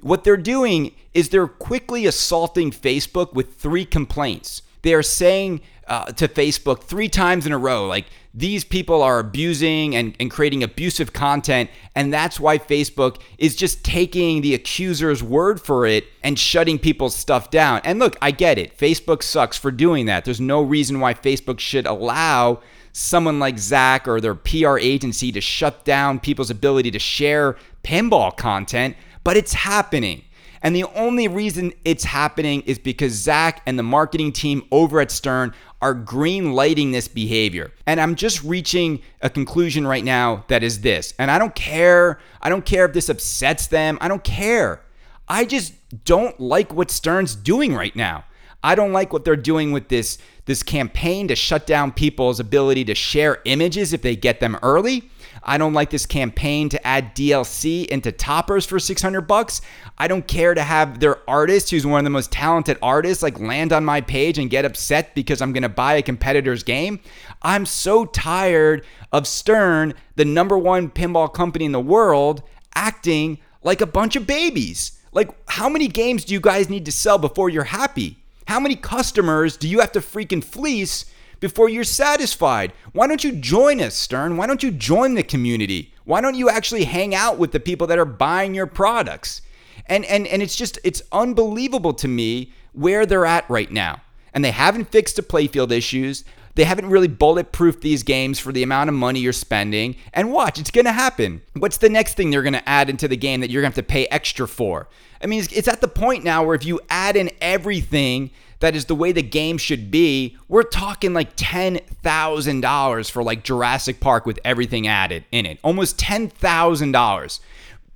What 0.01 0.25
they're 0.25 0.37
doing 0.37 0.95
is 1.13 1.29
they're 1.29 1.49
quickly 1.49 2.07
assaulting 2.07 2.71
Facebook 2.71 3.35
with 3.35 3.57
three 3.57 3.85
complaints. 3.85 4.63
They 4.87 4.95
are 4.95 5.03
saying 5.03 5.63
uh, 5.89 6.05
to 6.13 6.29
Facebook 6.29 6.85
three 6.85 7.09
times 7.09 7.45
in 7.45 7.51
a 7.51 7.59
row. 7.59 7.89
Like 7.89 8.05
these 8.33 8.63
people 8.63 9.03
are 9.03 9.19
abusing 9.19 9.97
and, 9.97 10.15
and 10.21 10.31
creating 10.31 10.63
abusive 10.63 11.13
content. 11.13 11.71
And 11.97 12.15
that's 12.15 12.39
why 12.39 12.59
Facebook 12.59 13.21
is 13.37 13.57
just 13.57 13.85
taking 13.85 14.43
the 14.43 14.55
accuser's 14.55 15.25
word 15.25 15.61
for 15.61 15.87
it 15.87 16.07
and 16.23 16.39
shutting 16.39 16.79
people's 16.79 17.17
stuff 17.17 17.51
down. 17.51 17.81
And 17.83 17.99
look, 17.99 18.17
I 18.23 18.31
get 18.31 18.59
it. 18.59 18.79
Facebook 18.79 19.25
sucks 19.25 19.59
for 19.59 19.73
doing 19.73 20.07
that. 20.07 20.25
There's 20.25 20.41
no 20.41 20.63
reason 20.63 21.01
why 21.01 21.15
Facebook 21.15 21.59
should 21.59 21.89
allow 21.89 22.61
someone 22.93 23.41
like 23.41 23.59
Zach 23.59 24.07
or 24.07 24.21
their 24.21 24.37
PR 24.37 24.79
agency 24.79 25.33
to 25.33 25.41
shut 25.41 25.85
down 25.85 26.21
people's 26.21 26.51
ability 26.51 26.93
to 26.93 27.01
share 27.01 27.57
pinball 27.83 28.37
content, 28.37 28.97
but 29.25 29.37
it's 29.37 29.53
happening. 29.53 30.23
And 30.67 30.75
the 30.75 30.83
only 30.97 31.29
reason 31.29 31.73
it's 31.85 32.03
happening 32.03 32.63
is 32.63 32.77
because 32.77 33.13
Zach 33.13 33.63
and 33.67 33.79
the 33.79 33.85
marketing 33.85 34.33
team 34.33 34.65
over 34.73 35.01
at 35.01 35.13
Stern 35.13 35.55
are 35.81 35.95
green 35.95 36.55
lighting 36.55 36.91
this 36.91 37.07
behavior. 37.07 37.71
And 37.87 38.01
I'm 38.01 38.17
just 38.17 38.43
reaching 38.43 39.01
a 39.23 39.31
conclusion 39.31 39.87
right 39.87 40.03
now 40.03 40.45
that 40.49 40.65
is 40.65 40.81
this. 40.81 41.15
And 41.21 41.31
I 41.31 41.39
don't 41.39 41.55
care. 41.55 42.19
I 42.43 42.49
don't 42.49 42.65
care 42.65 42.85
if 42.85 42.95
this 42.95 43.09
upsets 43.09 43.69
them. 43.69 43.97
I 44.01 44.09
don't 44.09 44.25
care. 44.25 44.83
I 45.29 45.45
just 45.45 45.73
don't 46.05 46.41
like 46.41 46.75
what 46.75 46.91
Stern's 46.91 47.37
doing 47.37 47.73
right 47.73 47.95
now. 47.95 48.25
I 48.65 48.75
don't 48.75 48.93
like 48.93 49.13
what 49.13 49.25
they're 49.25 49.37
doing 49.37 49.71
with 49.71 49.87
this 49.87 50.19
this 50.47 50.63
campaign 50.63 51.29
to 51.29 51.37
shut 51.37 51.67
down 51.67 51.93
people's 51.93 52.41
ability 52.41 52.85
to 52.87 52.95
share 52.95 53.43
images 53.45 53.93
if 53.93 54.03
they 54.03 54.17
get 54.17 54.41
them 54.41 54.57
early. 54.63 55.11
I 55.43 55.59
don't 55.59 55.75
like 55.75 55.91
this 55.91 56.07
campaign 56.07 56.69
to 56.71 56.87
add 56.87 57.15
DLC 57.15 57.87
into 57.87 58.11
toppers 58.11 58.67
for 58.67 58.81
600 58.81 59.21
bucks. 59.23 59.61
I 59.97 60.09
don't 60.09 60.27
care 60.27 60.55
to 60.55 60.63
have 60.63 60.99
their 60.99 61.29
artist, 61.31 61.71
who's 61.71 61.87
one 61.87 62.01
of 62.01 62.05
the 62.05 62.11
most 62.11 62.33
talented 62.33 62.79
artists, 62.83 63.23
like 63.23 63.39
land 63.39 63.73
on 63.73 63.85
my 63.85 64.01
page 64.01 64.39
and 64.39 64.51
get 64.51 64.65
upset 64.65 65.15
because 65.15 65.41
I'm 65.41 65.53
going 65.53 65.63
to 65.63 65.69
buy 65.69 65.95
a 65.95 66.03
competitor's 66.03 66.65
game. 66.65 66.99
I'm 67.43 67.65
so 67.65 68.07
tired 68.07 68.85
of 69.13 69.27
Stern, 69.29 69.95
the 70.17 70.25
number 70.25 70.59
one 70.59 70.91
pinball 70.91 71.33
company 71.33 71.65
in 71.65 71.73
the 71.73 71.81
world, 71.81 72.43
acting 72.75 73.39
like 73.63 73.81
a 73.81 73.87
bunch 73.87 74.17
of 74.17 74.27
babies. 74.27 74.99
Like, 75.13 75.31
how 75.49 75.69
many 75.69 75.87
games 75.89 76.25
do 76.25 76.35
you 76.35 76.41
guys 76.41 76.69
need 76.69 76.85
to 76.87 76.93
sell 76.93 77.19
before 77.19 77.51
you're 77.51 77.65
happy? 77.65 78.19
How 78.47 78.61
many 78.61 78.77
customers 78.77 79.57
do 79.57 79.69
you 79.69 79.81
have 79.81 79.93
to 79.93 80.01
freaking 80.01 80.43
fleece 80.43 81.07
before 81.41 81.69
you're 81.69 81.85
satisfied. 81.85 82.73
Why 82.93 83.07
don't 83.07 83.25
you 83.25 83.33
join 83.33 83.81
us, 83.81 83.95
Stern? 83.95 84.37
Why 84.37 84.47
don't 84.47 84.63
you 84.63 84.71
join 84.71 85.15
the 85.15 85.23
community? 85.23 85.93
Why 86.05 86.21
don't 86.21 86.35
you 86.35 86.49
actually 86.49 86.85
hang 86.85 87.15
out 87.15 87.39
with 87.39 87.53
the 87.53 87.61
people 87.61 87.87
that 87.89 87.99
are 87.99 88.05
buying 88.05 88.55
your 88.55 88.67
products? 88.67 89.43
And 89.87 90.05
and 90.07 90.27
and 90.27 90.43
it's 90.43 90.57
just 90.57 90.79
it's 90.85 91.03
unbelievable 91.13 91.95
to 91.95 92.09
me 92.09 92.53
where 92.73 93.07
they're 93.07 93.27
at 93.27 93.49
right 93.51 93.71
now. 93.71 94.03
And 94.33 94.45
they 94.45 94.51
haven't 94.51 94.91
fixed 94.91 95.17
the 95.17 95.23
playfield 95.23 95.71
issues. 95.71 96.25
They 96.57 96.65
haven't 96.65 96.89
really 96.89 97.09
bulletproofed 97.09 97.83
these 97.83 98.03
games 98.03 98.39
for 98.39 98.51
the 98.51 98.63
amount 98.63 98.89
of 98.89 98.95
money 98.95 99.21
you're 99.21 99.35
spending. 99.35 99.97
And 100.15 100.33
watch, 100.33 100.59
it's 100.59 100.71
going 100.71 100.87
to 100.87 100.93
happen. 100.93 101.43
What's 101.53 101.77
the 101.77 101.91
next 101.91 102.15
thing 102.15 102.31
they're 102.31 102.43
going 102.43 102.55
to 102.55 102.69
add 102.69 102.89
into 102.91 103.07
the 103.07 103.17
game 103.17 103.41
that 103.41 103.51
you're 103.51 103.61
going 103.63 103.73
to 103.73 103.77
have 103.77 103.87
to 103.87 103.93
pay 103.93 104.07
extra 104.07 104.49
for? 104.49 104.89
I 105.23 105.27
mean, 105.27 105.41
it's, 105.41 105.53
it's 105.53 105.69
at 105.69 105.83
the 105.83 105.89
point 105.89 106.25
now 106.25 106.45
where 106.45 106.55
if 106.55 106.65
you 106.65 106.81
add 106.89 107.15
in 107.15 107.31
everything 107.43 108.31
that 108.61 108.75
is 108.75 108.87
the 108.87 108.95
way 108.95 109.13
the 109.13 109.23
game 109.23 109.59
should 109.59 109.91
be, 109.91 110.39
we're 110.49 110.63
talking 110.63 111.13
like 111.13 111.37
$10,000 111.37 113.11
for 113.11 113.23
like 113.23 113.45
Jurassic 113.45 114.01
Park 114.01 114.25
with 114.25 114.39
everything 114.43 114.87
added 114.87 115.25
in 115.31 115.45
it. 115.45 115.59
Almost 115.63 115.99
$10,000. 115.99 117.41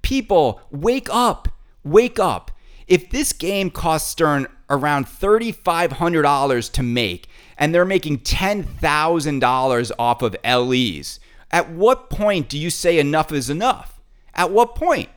People, 0.03 0.61
wake 0.71 1.09
up. 1.11 1.49
Wake 1.83 2.19
up. 2.19 2.50
If 2.91 3.09
this 3.09 3.33
game 3.33 3.71
costs 3.71 4.11
Stern 4.11 4.49
around 4.69 5.07
$3,500 5.07 6.73
to 6.73 6.83
make 6.83 7.29
and 7.57 7.73
they're 7.73 7.85
making 7.85 8.19
$10,000 8.19 9.93
off 9.97 10.23
of 10.23 10.37
LEs, 10.45 11.21
at 11.53 11.71
what 11.71 12.11
point 12.11 12.49
do 12.49 12.59
you 12.59 12.69
say 12.69 12.99
enough 12.99 13.31
is 13.31 13.49
enough? 13.49 14.01
At 14.35 14.51
what 14.51 14.75
point? 14.75 15.09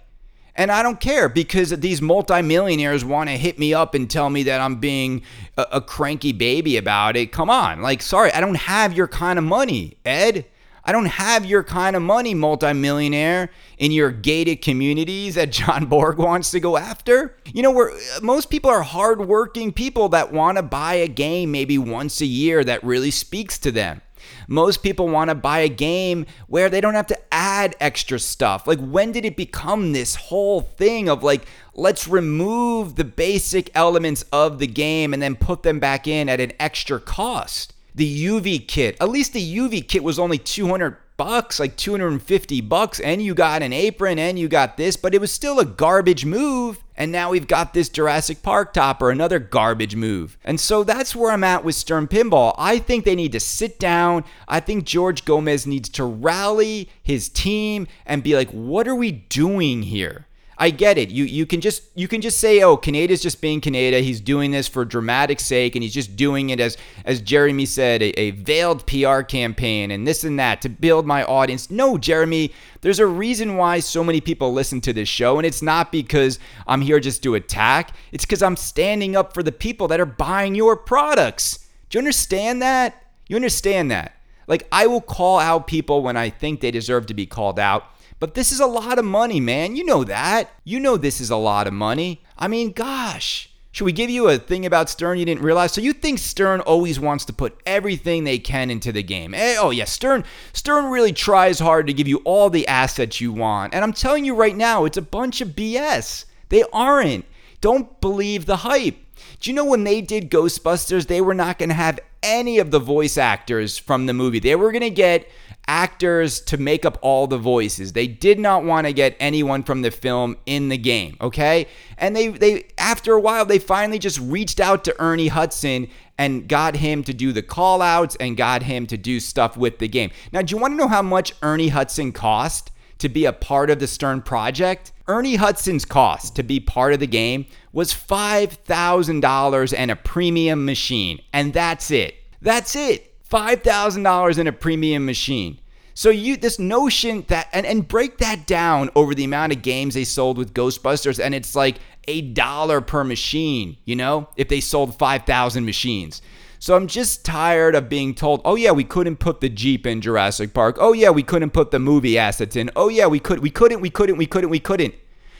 And 0.55 0.71
I 0.71 0.83
don't 0.83 0.99
care 0.99 1.27
because 1.27 1.71
these 1.71 1.99
multimillionaires 1.99 3.03
want 3.03 3.29
to 3.29 3.37
hit 3.37 3.57
me 3.57 3.73
up 3.73 3.95
and 3.95 4.07
tell 4.07 4.29
me 4.29 4.43
that 4.43 4.61
I'm 4.61 4.75
being 4.75 5.23
a, 5.57 5.65
a, 5.73 5.81
cranky 5.81 6.31
baby 6.31 6.77
about 6.77 7.15
it. 7.17 7.31
Come 7.31 7.49
on. 7.49 7.81
Like, 7.81 8.03
sorry, 8.03 8.31
I 8.31 8.39
don't 8.39 8.53
have 8.53 8.93
your 8.93 9.07
kind 9.07 9.39
of 9.39 9.45
money, 9.45 9.97
Ed. 10.05 10.45
I 10.85 10.91
don't 10.91 11.05
have 11.05 11.45
your 11.45 11.63
kind 11.63 11.95
of 11.95 12.01
money, 12.01 12.33
multimillionaire, 12.33 13.49
in 13.77 13.91
your 13.91 14.11
gated 14.11 14.61
communities 14.61 15.35
that 15.35 15.51
John 15.51 15.85
Borg 15.89 16.17
wants 16.17 16.51
to 16.51 16.59
go 16.59 16.75
after. 16.77 17.35
You 17.53 17.63
know, 17.63 17.71
where 17.71 17.91
most 18.21 18.49
people 18.49 18.69
are 18.69 18.83
hardworking 18.83 19.71
people 19.71 20.09
that 20.09 20.33
want 20.33 20.57
to 20.57 20.63
buy 20.63 20.95
a 20.95 21.07
game 21.07 21.51
maybe 21.51 21.77
once 21.77 22.19
a 22.19 22.25
year 22.25 22.63
that 22.65 22.83
really 22.83 23.11
speaks 23.11 23.57
to 23.59 23.71
them. 23.71 24.01
Most 24.47 24.83
people 24.83 25.07
want 25.07 25.29
to 25.29 25.35
buy 25.35 25.59
a 25.59 25.69
game 25.69 26.25
where 26.47 26.69
they 26.69 26.81
don't 26.81 26.93
have 26.93 27.07
to 27.07 27.33
add 27.33 27.75
extra 27.79 28.19
stuff. 28.19 28.67
Like, 28.67 28.79
when 28.79 29.11
did 29.11 29.25
it 29.25 29.35
become 29.35 29.93
this 29.93 30.15
whole 30.15 30.61
thing 30.61 31.09
of 31.09 31.23
like, 31.23 31.45
let's 31.75 32.07
remove 32.07 32.95
the 32.95 33.03
basic 33.03 33.69
elements 33.75 34.23
of 34.31 34.59
the 34.59 34.67
game 34.67 35.13
and 35.13 35.21
then 35.21 35.35
put 35.35 35.63
them 35.63 35.79
back 35.79 36.07
in 36.07 36.29
at 36.29 36.39
an 36.39 36.53
extra 36.59 36.99
cost? 36.99 37.73
The 37.95 38.25
UV 38.25 38.67
kit, 38.67 38.97
at 38.99 39.09
least 39.09 39.33
the 39.33 39.57
UV 39.57 39.87
kit 39.87 40.03
was 40.03 40.17
only 40.17 40.37
200 40.37 40.97
bucks, 41.17 41.59
like 41.59 41.75
250 41.77 42.61
bucks, 42.61 42.99
and 42.99 43.21
you 43.21 43.33
got 43.33 43.61
an 43.61 43.73
apron 43.73 44.17
and 44.17 44.39
you 44.39 44.47
got 44.47 44.77
this, 44.77 44.97
but 44.97 45.13
it 45.13 45.21
was 45.21 45.31
still 45.31 45.59
a 45.59 45.65
garbage 45.65 46.25
move. 46.25 46.79
And 46.95 47.11
now 47.11 47.31
we've 47.31 47.47
got 47.47 47.73
this 47.73 47.89
Jurassic 47.89 48.43
Park 48.43 48.73
topper, 48.73 49.09
another 49.09 49.39
garbage 49.39 49.95
move. 49.95 50.37
And 50.43 50.59
so 50.59 50.83
that's 50.83 51.15
where 51.15 51.31
I'm 51.31 51.43
at 51.43 51.63
with 51.63 51.75
Stern 51.75 52.07
Pinball. 52.07 52.53
I 52.57 52.77
think 52.77 53.03
they 53.03 53.15
need 53.15 53.31
to 53.31 53.39
sit 53.39 53.79
down. 53.79 54.25
I 54.47 54.59
think 54.59 54.85
George 54.85 55.25
Gomez 55.25 55.65
needs 55.65 55.89
to 55.89 56.03
rally 56.03 56.89
his 57.01 57.29
team 57.29 57.87
and 58.05 58.21
be 58.21 58.35
like, 58.35 58.49
what 58.51 58.87
are 58.87 58.95
we 58.95 59.11
doing 59.11 59.83
here? 59.83 60.27
I 60.57 60.69
get 60.69 60.97
it. 60.97 61.09
You 61.09 61.23
you 61.23 61.45
can 61.45 61.61
just 61.61 61.83
you 61.95 62.07
can 62.07 62.21
just 62.21 62.39
say, 62.39 62.61
oh, 62.61 62.77
Kaneda's 62.77 63.21
just 63.21 63.41
being 63.41 63.61
Kaneda. 63.61 64.01
He's 64.01 64.21
doing 64.21 64.51
this 64.51 64.67
for 64.67 64.85
dramatic 64.85 65.39
sake, 65.39 65.75
and 65.75 65.83
he's 65.83 65.93
just 65.93 66.15
doing 66.15 66.49
it 66.49 66.59
as 66.59 66.77
as 67.05 67.21
Jeremy 67.21 67.65
said, 67.65 68.01
a, 68.01 68.19
a 68.19 68.31
veiled 68.31 68.85
PR 68.85 69.21
campaign 69.21 69.91
and 69.91 70.07
this 70.07 70.23
and 70.23 70.39
that 70.39 70.61
to 70.61 70.69
build 70.69 71.05
my 71.05 71.23
audience. 71.23 71.69
No, 71.71 71.97
Jeremy, 71.97 72.51
there's 72.81 72.99
a 72.99 73.07
reason 73.07 73.57
why 73.57 73.79
so 73.79 74.03
many 74.03 74.21
people 74.21 74.53
listen 74.53 74.81
to 74.81 74.93
this 74.93 75.09
show, 75.09 75.37
and 75.37 75.45
it's 75.45 75.61
not 75.61 75.91
because 75.91 76.39
I'm 76.67 76.81
here 76.81 76.99
just 76.99 77.23
to 77.23 77.35
attack. 77.35 77.95
It's 78.11 78.25
because 78.25 78.43
I'm 78.43 78.55
standing 78.55 79.15
up 79.15 79.33
for 79.33 79.43
the 79.43 79.51
people 79.51 79.87
that 79.89 79.99
are 79.99 80.05
buying 80.05 80.55
your 80.55 80.75
products. 80.75 81.67
Do 81.89 81.97
you 81.97 81.99
understand 81.99 82.61
that? 82.61 83.03
You 83.27 83.35
understand 83.35 83.91
that? 83.91 84.17
Like 84.47 84.67
I 84.71 84.87
will 84.87 85.01
call 85.01 85.39
out 85.39 85.67
people 85.67 86.03
when 86.03 86.17
I 86.17 86.29
think 86.29 86.61
they 86.61 86.71
deserve 86.71 87.05
to 87.07 87.13
be 87.13 87.25
called 87.25 87.59
out. 87.59 87.85
But 88.23 88.35
this 88.35 88.53
is 88.53 88.61
a 88.61 88.65
lot 88.65 88.99
of 88.99 89.03
money, 89.03 89.41
man. 89.41 89.75
You 89.75 89.83
know 89.83 90.05
that. 90.05 90.49
You 90.63 90.79
know 90.79 90.95
this 90.95 91.19
is 91.19 91.29
a 91.29 91.35
lot 91.35 91.67
of 91.67 91.73
money. 91.73 92.23
I 92.37 92.47
mean, 92.47 92.71
gosh. 92.71 93.49
Should 93.73 93.83
we 93.83 93.91
give 93.91 94.09
you 94.09 94.29
a 94.29 94.37
thing 94.37 94.65
about 94.65 94.89
Stern 94.89 95.19
you 95.19 95.25
didn't 95.25 95.43
realize? 95.43 95.73
So 95.73 95.81
you 95.81 95.91
think 95.91 96.19
Stern 96.19 96.61
always 96.61 97.01
wants 97.01 97.25
to 97.25 97.33
put 97.33 97.59
everything 97.65 98.23
they 98.23 98.39
can 98.39 98.69
into 98.71 98.93
the 98.93 99.03
game? 99.03 99.33
Eh, 99.33 99.57
oh 99.59 99.71
yeah, 99.71 99.83
Stern 99.83 100.23
Stern 100.53 100.85
really 100.85 101.11
tries 101.11 101.59
hard 101.59 101.85
to 101.87 101.93
give 101.93 102.07
you 102.07 102.19
all 102.19 102.49
the 102.49 102.65
assets 102.65 103.19
you 103.19 103.33
want. 103.33 103.73
And 103.73 103.83
I'm 103.83 103.91
telling 103.91 104.23
you 104.23 104.35
right 104.35 104.55
now, 104.55 104.85
it's 104.85 104.95
a 104.95 105.01
bunch 105.01 105.41
of 105.41 105.49
BS. 105.49 106.23
They 106.47 106.63
aren't. 106.71 107.25
Don't 107.59 107.99
believe 107.99 108.45
the 108.45 108.55
hype. 108.55 108.99
Do 109.41 109.49
you 109.49 109.53
know 109.53 109.65
when 109.65 109.83
they 109.83 109.99
did 109.99 110.31
Ghostbusters, 110.31 111.07
they 111.07 111.19
were 111.19 111.33
not 111.33 111.59
going 111.59 111.67
to 111.67 111.75
have 111.75 111.99
any 112.23 112.57
of 112.57 112.71
the 112.71 112.79
voice 112.79 113.17
actors 113.17 113.77
from 113.77 114.05
the 114.05 114.13
movie. 114.13 114.39
They 114.39 114.55
were 114.55 114.71
going 114.71 114.81
to 114.81 114.89
get 114.89 115.27
actors 115.67 116.41
to 116.41 116.57
make 116.57 116.85
up 116.85 116.97
all 117.01 117.27
the 117.27 117.37
voices. 117.37 117.93
They 117.93 118.07
did 118.07 118.39
not 118.39 118.63
want 118.63 118.87
to 118.87 118.93
get 118.93 119.15
anyone 119.19 119.63
from 119.63 119.81
the 119.81 119.91
film 119.91 120.37
in 120.45 120.69
the 120.69 120.77
game, 120.77 121.17
okay? 121.21 121.67
And 121.97 122.15
they 122.15 122.29
they 122.29 122.65
after 122.77 123.13
a 123.13 123.19
while 123.21 123.45
they 123.45 123.59
finally 123.59 123.99
just 123.99 124.19
reached 124.19 124.59
out 124.59 124.83
to 124.85 124.95
Ernie 125.01 125.29
Hudson 125.29 125.87
and 126.17 126.47
got 126.47 126.75
him 126.75 127.03
to 127.03 127.13
do 127.13 127.31
the 127.31 127.41
call 127.41 127.81
outs 127.81 128.15
and 128.19 128.37
got 128.37 128.63
him 128.63 128.85
to 128.87 128.97
do 128.97 129.19
stuff 129.19 129.57
with 129.57 129.79
the 129.79 129.87
game. 129.87 130.11
Now, 130.31 130.41
do 130.41 130.55
you 130.55 130.61
want 130.61 130.73
to 130.73 130.77
know 130.77 130.87
how 130.87 131.01
much 131.01 131.33
Ernie 131.41 131.69
Hudson 131.69 132.11
cost 132.11 132.71
to 132.99 133.09
be 133.09 133.25
a 133.25 133.33
part 133.33 133.69
of 133.69 133.79
the 133.79 133.87
Stern 133.87 134.21
project? 134.21 134.91
Ernie 135.07 135.35
Hudson's 135.35 135.85
cost 135.85 136.35
to 136.35 136.43
be 136.43 136.59
part 136.59 136.93
of 136.93 136.99
the 136.99 137.07
game 137.07 137.45
was 137.71 137.93
$5,000 137.93 139.73
and 139.75 139.91
a 139.91 139.95
premium 139.95 140.65
machine. 140.65 141.19
And 141.33 141.51
that's 141.51 141.91
it. 141.91 142.15
That's 142.41 142.75
it. 142.75 143.12
$5,000 143.33 144.37
in 144.37 144.45
a 144.45 144.51
premium 144.51 145.05
machine. 145.05 145.59
So 145.95 146.09
you 146.11 146.37
this 146.37 146.59
notion 146.59 147.25
that 147.29 147.49
and, 147.51 147.65
and 147.65 147.87
break 147.87 148.19
that 148.19 148.45
down 148.45 148.89
over 148.95 149.15
the 149.15 149.23
amount 149.23 149.53
of 149.53 149.61
games 149.61 149.93
they 149.95 150.03
sold 150.03 150.37
with 150.37 150.53
Ghostbusters 150.53 151.23
and 151.23 151.33
it's 151.33 151.55
like 151.55 151.77
a 152.07 152.21
dollar 152.21 152.79
per 152.81 153.03
machine, 153.03 153.77
you 153.85 153.95
know, 153.95 154.27
if 154.35 154.49
they 154.49 154.59
sold 154.59 154.97
5,000 154.97 155.65
machines. 155.65 156.21
So 156.59 156.75
I'm 156.75 156.87
just 156.87 157.25
tired 157.25 157.75
of 157.75 157.89
being 157.89 158.15
told, 158.15 158.41
"Oh 158.45 158.55
yeah, 158.55 158.71
we 158.71 158.85
couldn't 158.85 159.17
put 159.17 159.41
the 159.41 159.49
Jeep 159.49 159.85
in 159.85 159.99
Jurassic 159.99 160.53
Park. 160.53 160.77
Oh 160.79 160.93
yeah, 160.93 161.09
we 161.09 161.21
couldn't 161.21 161.51
put 161.51 161.71
the 161.71 161.79
movie 161.79 162.17
assets 162.17 162.55
in. 162.55 162.71
Oh 162.75 162.87
yeah, 162.87 163.07
we 163.07 163.19
could 163.19 163.39
we 163.39 163.49
couldn't 163.49 163.81
we 163.81 163.89
couldn't 163.89 164.17
we 164.17 164.25
couldn't 164.25 164.49
we 164.49 164.59
couldn't." 164.59 164.95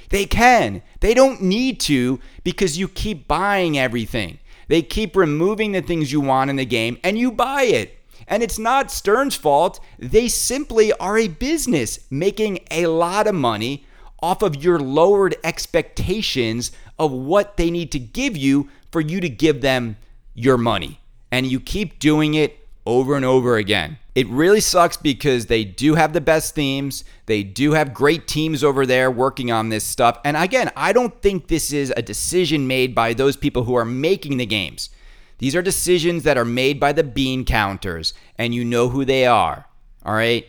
They 0.09 0.25
can. 0.25 0.81
They 0.99 1.13
don't 1.13 1.41
need 1.41 1.79
to 1.81 2.19
because 2.43 2.77
you 2.77 2.89
keep 2.89 3.27
buying 3.27 3.77
everything. 3.79 4.39
They 4.67 4.81
keep 4.81 5.15
removing 5.15 5.71
the 5.71 5.81
things 5.81 6.11
you 6.11 6.21
want 6.21 6.49
in 6.49 6.55
the 6.55 6.65
game 6.65 6.97
and 7.03 7.17
you 7.17 7.31
buy 7.31 7.63
it. 7.63 7.99
And 8.27 8.41
it's 8.41 8.59
not 8.59 8.91
Stern's 8.91 9.35
fault. 9.35 9.79
They 9.99 10.27
simply 10.27 10.93
are 10.93 11.17
a 11.17 11.27
business 11.27 11.99
making 12.09 12.59
a 12.71 12.87
lot 12.87 13.27
of 13.27 13.35
money 13.35 13.85
off 14.21 14.41
of 14.41 14.63
your 14.63 14.79
lowered 14.79 15.35
expectations 15.43 16.71
of 16.97 17.11
what 17.11 17.57
they 17.57 17.69
need 17.69 17.91
to 17.91 17.99
give 17.99 18.37
you 18.37 18.69
for 18.91 19.01
you 19.01 19.19
to 19.19 19.29
give 19.29 19.61
them 19.61 19.97
your 20.33 20.57
money. 20.57 20.99
And 21.31 21.45
you 21.45 21.59
keep 21.59 21.99
doing 21.99 22.33
it 22.35 22.62
over 22.85 23.15
and 23.15 23.25
over 23.25 23.57
again. 23.57 23.97
It 24.15 24.27
really 24.27 24.59
sucks 24.59 24.97
because 24.97 25.47
they 25.47 25.63
do 25.63 25.95
have 25.95 26.13
the 26.13 26.21
best 26.21 26.53
themes. 26.53 27.03
They 27.25 27.43
do 27.43 27.71
have 27.71 27.93
great 27.93 28.27
teams 28.27 28.63
over 28.63 28.85
there 28.85 29.09
working 29.09 29.51
on 29.51 29.69
this 29.69 29.83
stuff. 29.83 30.19
And 30.23 30.37
again, 30.37 30.71
I 30.75 30.93
don't 30.93 31.19
think 31.21 31.47
this 31.47 31.73
is 31.73 31.91
a 31.95 32.01
decision 32.01 32.67
made 32.67 32.93
by 32.93 33.13
those 33.13 33.35
people 33.35 33.63
who 33.63 33.75
are 33.75 33.85
making 33.85 34.37
the 34.37 34.45
games. 34.45 34.89
These 35.39 35.55
are 35.55 35.61
decisions 35.61 36.23
that 36.23 36.37
are 36.37 36.45
made 36.45 36.79
by 36.79 36.93
the 36.93 37.03
bean 37.03 37.43
counters, 37.43 38.13
and 38.37 38.53
you 38.53 38.63
know 38.63 38.89
who 38.89 39.03
they 39.03 39.25
are. 39.25 39.65
All 40.05 40.13
right? 40.13 40.45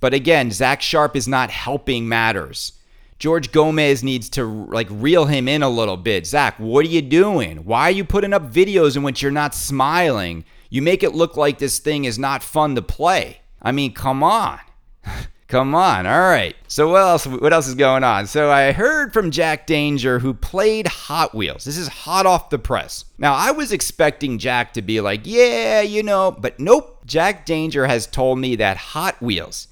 But 0.00 0.14
again, 0.14 0.52
Zach 0.52 0.80
Sharp 0.80 1.16
is 1.16 1.26
not 1.26 1.50
helping 1.50 2.08
matters. 2.08 2.72
George 3.18 3.50
Gomez 3.50 4.04
needs 4.04 4.28
to 4.30 4.44
like 4.44 4.86
reel 4.90 5.24
him 5.24 5.48
in 5.48 5.62
a 5.62 5.68
little 5.68 5.96
bit. 5.96 6.24
Zach, 6.24 6.56
what 6.58 6.86
are 6.86 6.88
you 6.88 7.02
doing? 7.02 7.58
Why 7.64 7.82
are 7.82 7.90
you 7.90 8.04
putting 8.04 8.32
up 8.32 8.52
videos 8.52 8.96
in 8.96 9.02
which 9.02 9.22
you're 9.22 9.32
not 9.32 9.56
smiling? 9.56 10.44
You 10.70 10.82
make 10.82 11.02
it 11.02 11.14
look 11.14 11.36
like 11.36 11.58
this 11.58 11.78
thing 11.78 12.04
is 12.04 12.18
not 12.18 12.42
fun 12.42 12.74
to 12.74 12.82
play. 12.82 13.40
I 13.60 13.72
mean, 13.72 13.92
come 13.94 14.22
on. 14.22 14.58
Come 15.48 15.74
on. 15.74 16.06
All 16.06 16.28
right. 16.28 16.54
So 16.68 16.90
what 16.90 17.00
else 17.00 17.26
what 17.26 17.54
else 17.54 17.66
is 17.66 17.74
going 17.74 18.04
on? 18.04 18.26
So 18.26 18.50
I 18.50 18.72
heard 18.72 19.14
from 19.14 19.30
Jack 19.30 19.66
Danger 19.66 20.18
who 20.18 20.34
played 20.34 20.86
Hot 20.86 21.34
Wheels. 21.34 21.64
This 21.64 21.78
is 21.78 21.88
hot 21.88 22.26
off 22.26 22.50
the 22.50 22.58
press. 22.58 23.06
Now, 23.16 23.32
I 23.32 23.50
was 23.52 23.72
expecting 23.72 24.38
Jack 24.38 24.74
to 24.74 24.82
be 24.82 25.00
like, 25.00 25.22
"Yeah, 25.24 25.80
you 25.80 26.02
know," 26.02 26.32
but 26.32 26.60
nope. 26.60 27.02
Jack 27.06 27.46
Danger 27.46 27.86
has 27.86 28.06
told 28.06 28.38
me 28.38 28.56
that 28.56 28.76
Hot 28.76 29.22
Wheels 29.22 29.68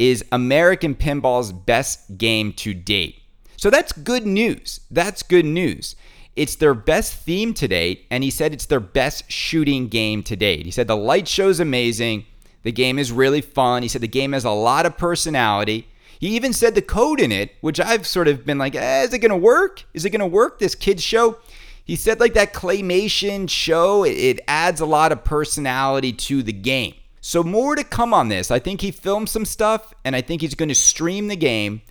is 0.00 0.24
American 0.32 0.96
Pinball's 0.96 1.52
best 1.52 2.18
game 2.18 2.52
to 2.54 2.74
date. 2.74 3.20
So 3.56 3.70
that's 3.70 3.92
good 3.92 4.26
news. 4.26 4.80
That's 4.90 5.22
good 5.22 5.44
news. 5.44 5.94
It's 6.36 6.54
their 6.56 6.74
best 6.74 7.14
theme 7.14 7.54
to 7.54 7.68
date, 7.68 8.06
and 8.10 8.22
he 8.22 8.30
said 8.30 8.52
it's 8.52 8.66
their 8.66 8.80
best 8.80 9.30
shooting 9.30 9.88
game 9.88 10.22
to 10.24 10.36
date. 10.36 10.64
He 10.64 10.70
said 10.70 10.86
the 10.86 10.96
light 10.96 11.28
show's 11.28 11.60
amazing. 11.60 12.24
The 12.62 12.72
game 12.72 12.98
is 12.98 13.10
really 13.10 13.40
fun. 13.40 13.82
He 13.82 13.88
said 13.88 14.00
the 14.00 14.08
game 14.08 14.32
has 14.32 14.44
a 14.44 14.50
lot 14.50 14.86
of 14.86 14.96
personality. 14.96 15.88
He 16.18 16.36
even 16.36 16.52
said 16.52 16.74
the 16.74 16.82
code 16.82 17.18
in 17.18 17.32
it, 17.32 17.54
which 17.62 17.80
I've 17.80 18.06
sort 18.06 18.28
of 18.28 18.44
been 18.44 18.58
like, 18.58 18.74
eh, 18.74 19.02
is 19.02 19.14
it 19.14 19.20
going 19.20 19.30
to 19.30 19.36
work? 19.36 19.84
Is 19.94 20.04
it 20.04 20.10
going 20.10 20.20
to 20.20 20.26
work, 20.26 20.58
this 20.58 20.74
kid's 20.74 21.02
show? 21.02 21.38
He 21.82 21.96
said, 21.96 22.20
like, 22.20 22.34
that 22.34 22.52
claymation 22.52 23.48
show, 23.48 24.04
it 24.04 24.40
adds 24.46 24.80
a 24.80 24.86
lot 24.86 25.12
of 25.12 25.24
personality 25.24 26.12
to 26.12 26.42
the 26.42 26.52
game. 26.52 26.94
So, 27.22 27.42
more 27.42 27.74
to 27.74 27.82
come 27.82 28.14
on 28.14 28.28
this. 28.28 28.50
I 28.50 28.58
think 28.58 28.82
he 28.82 28.90
filmed 28.90 29.28
some 29.28 29.46
stuff, 29.46 29.94
and 30.04 30.14
I 30.14 30.20
think 30.20 30.42
he's 30.42 30.54
going 30.54 30.68
to 30.68 30.74
stream 30.74 31.28
the 31.28 31.36
game. 31.36 31.82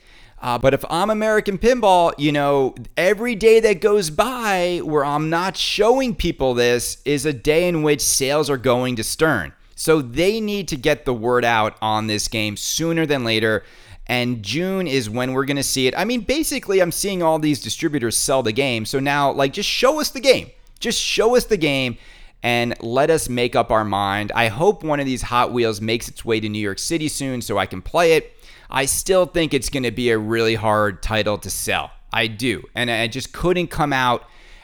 Uh, 0.42 0.58
but 0.58 0.74
if 0.74 0.86
I'm 0.90 1.10
American 1.10 1.58
Pinball, 1.58 2.14
you 2.18 2.32
know, 2.32 2.74
every 2.96 3.36
day 3.36 3.60
that 3.60 3.82
goes 3.82 4.10
by 4.10 4.80
where 4.84 5.04
I'm 5.04 5.30
not 5.30 5.58
showing 5.58 6.16
people 6.16 6.54
this 6.54 7.02
is 7.04 7.26
a 7.26 7.34
day 7.34 7.68
in 7.68 7.84
which 7.84 8.02
sales 8.02 8.50
are 8.50 8.58
going 8.58 8.96
to 8.96 9.04
Stern. 9.04 9.54
So 9.76 10.02
they 10.02 10.40
need 10.40 10.68
to 10.70 10.78
get 10.78 11.06
the 11.06 11.14
word 11.14 11.46
out 11.46 11.78
on 11.82 12.08
this 12.08 12.28
game 12.28 12.58
sooner 12.58 13.06
than 13.06 13.24
later. 13.24 13.64
And 14.08 14.42
June 14.44 14.88
is 14.88 15.10
when 15.10 15.34
we're 15.34 15.46
going 15.46 15.58
to 15.58 15.64
see 15.64 15.88
it. 15.88 15.94
I 15.98 16.04
mean, 16.04 16.22
basically, 16.22 16.82
I'm 16.82 16.92
seeing 16.92 17.22
all 17.22 17.38
these 17.38 17.62
distributors 17.62 18.18
sell 18.18 18.42
the 18.42 18.52
game. 18.52 18.86
So 18.86 19.00
now, 19.00 19.32
like, 19.32 19.54
just 19.54 19.70
show 19.70 20.00
us 20.00 20.10
the 20.10 20.20
game. 20.20 20.50
Just 20.80 21.00
show 21.00 21.36
us 21.36 21.46
the 21.46 21.58
game 21.58 21.98
and 22.42 22.76
let 22.82 23.10
us 23.10 23.30
make 23.30 23.56
up 23.56 23.72
our 23.72 23.86
mind. 23.86 24.32
I 24.34 24.48
hope 24.48 24.84
one 24.84 25.00
of 25.00 25.06
these 25.06 25.22
Hot 25.24 25.52
Wheels 25.52 25.82
makes 25.82 26.08
its 26.08 26.24
way 26.24 26.40
to 26.40 26.50
New 26.50 26.60
York 26.60 26.80
City 26.80 27.08
soon 27.08 27.42
so 27.42 27.58
I 27.58 27.66
can 27.66 27.82
play 27.82 28.14
it. 28.14 28.34
I 28.70 28.86
still 28.86 29.26
think 29.26 29.54
it's 29.54 29.70
going 29.70 29.84
to 29.84 29.92
be 29.92 30.10
a 30.12 30.18
really 30.18 30.56
hard 30.56 31.02
title 31.02 31.38
to 31.40 31.50
sell. 31.50 31.92
I 32.12 32.28
do. 32.28 32.64
And 32.76 32.90
I 32.90 33.08
just 33.08 33.34
couldn't 33.34 33.68
come 33.68 33.94
out 33.94 34.24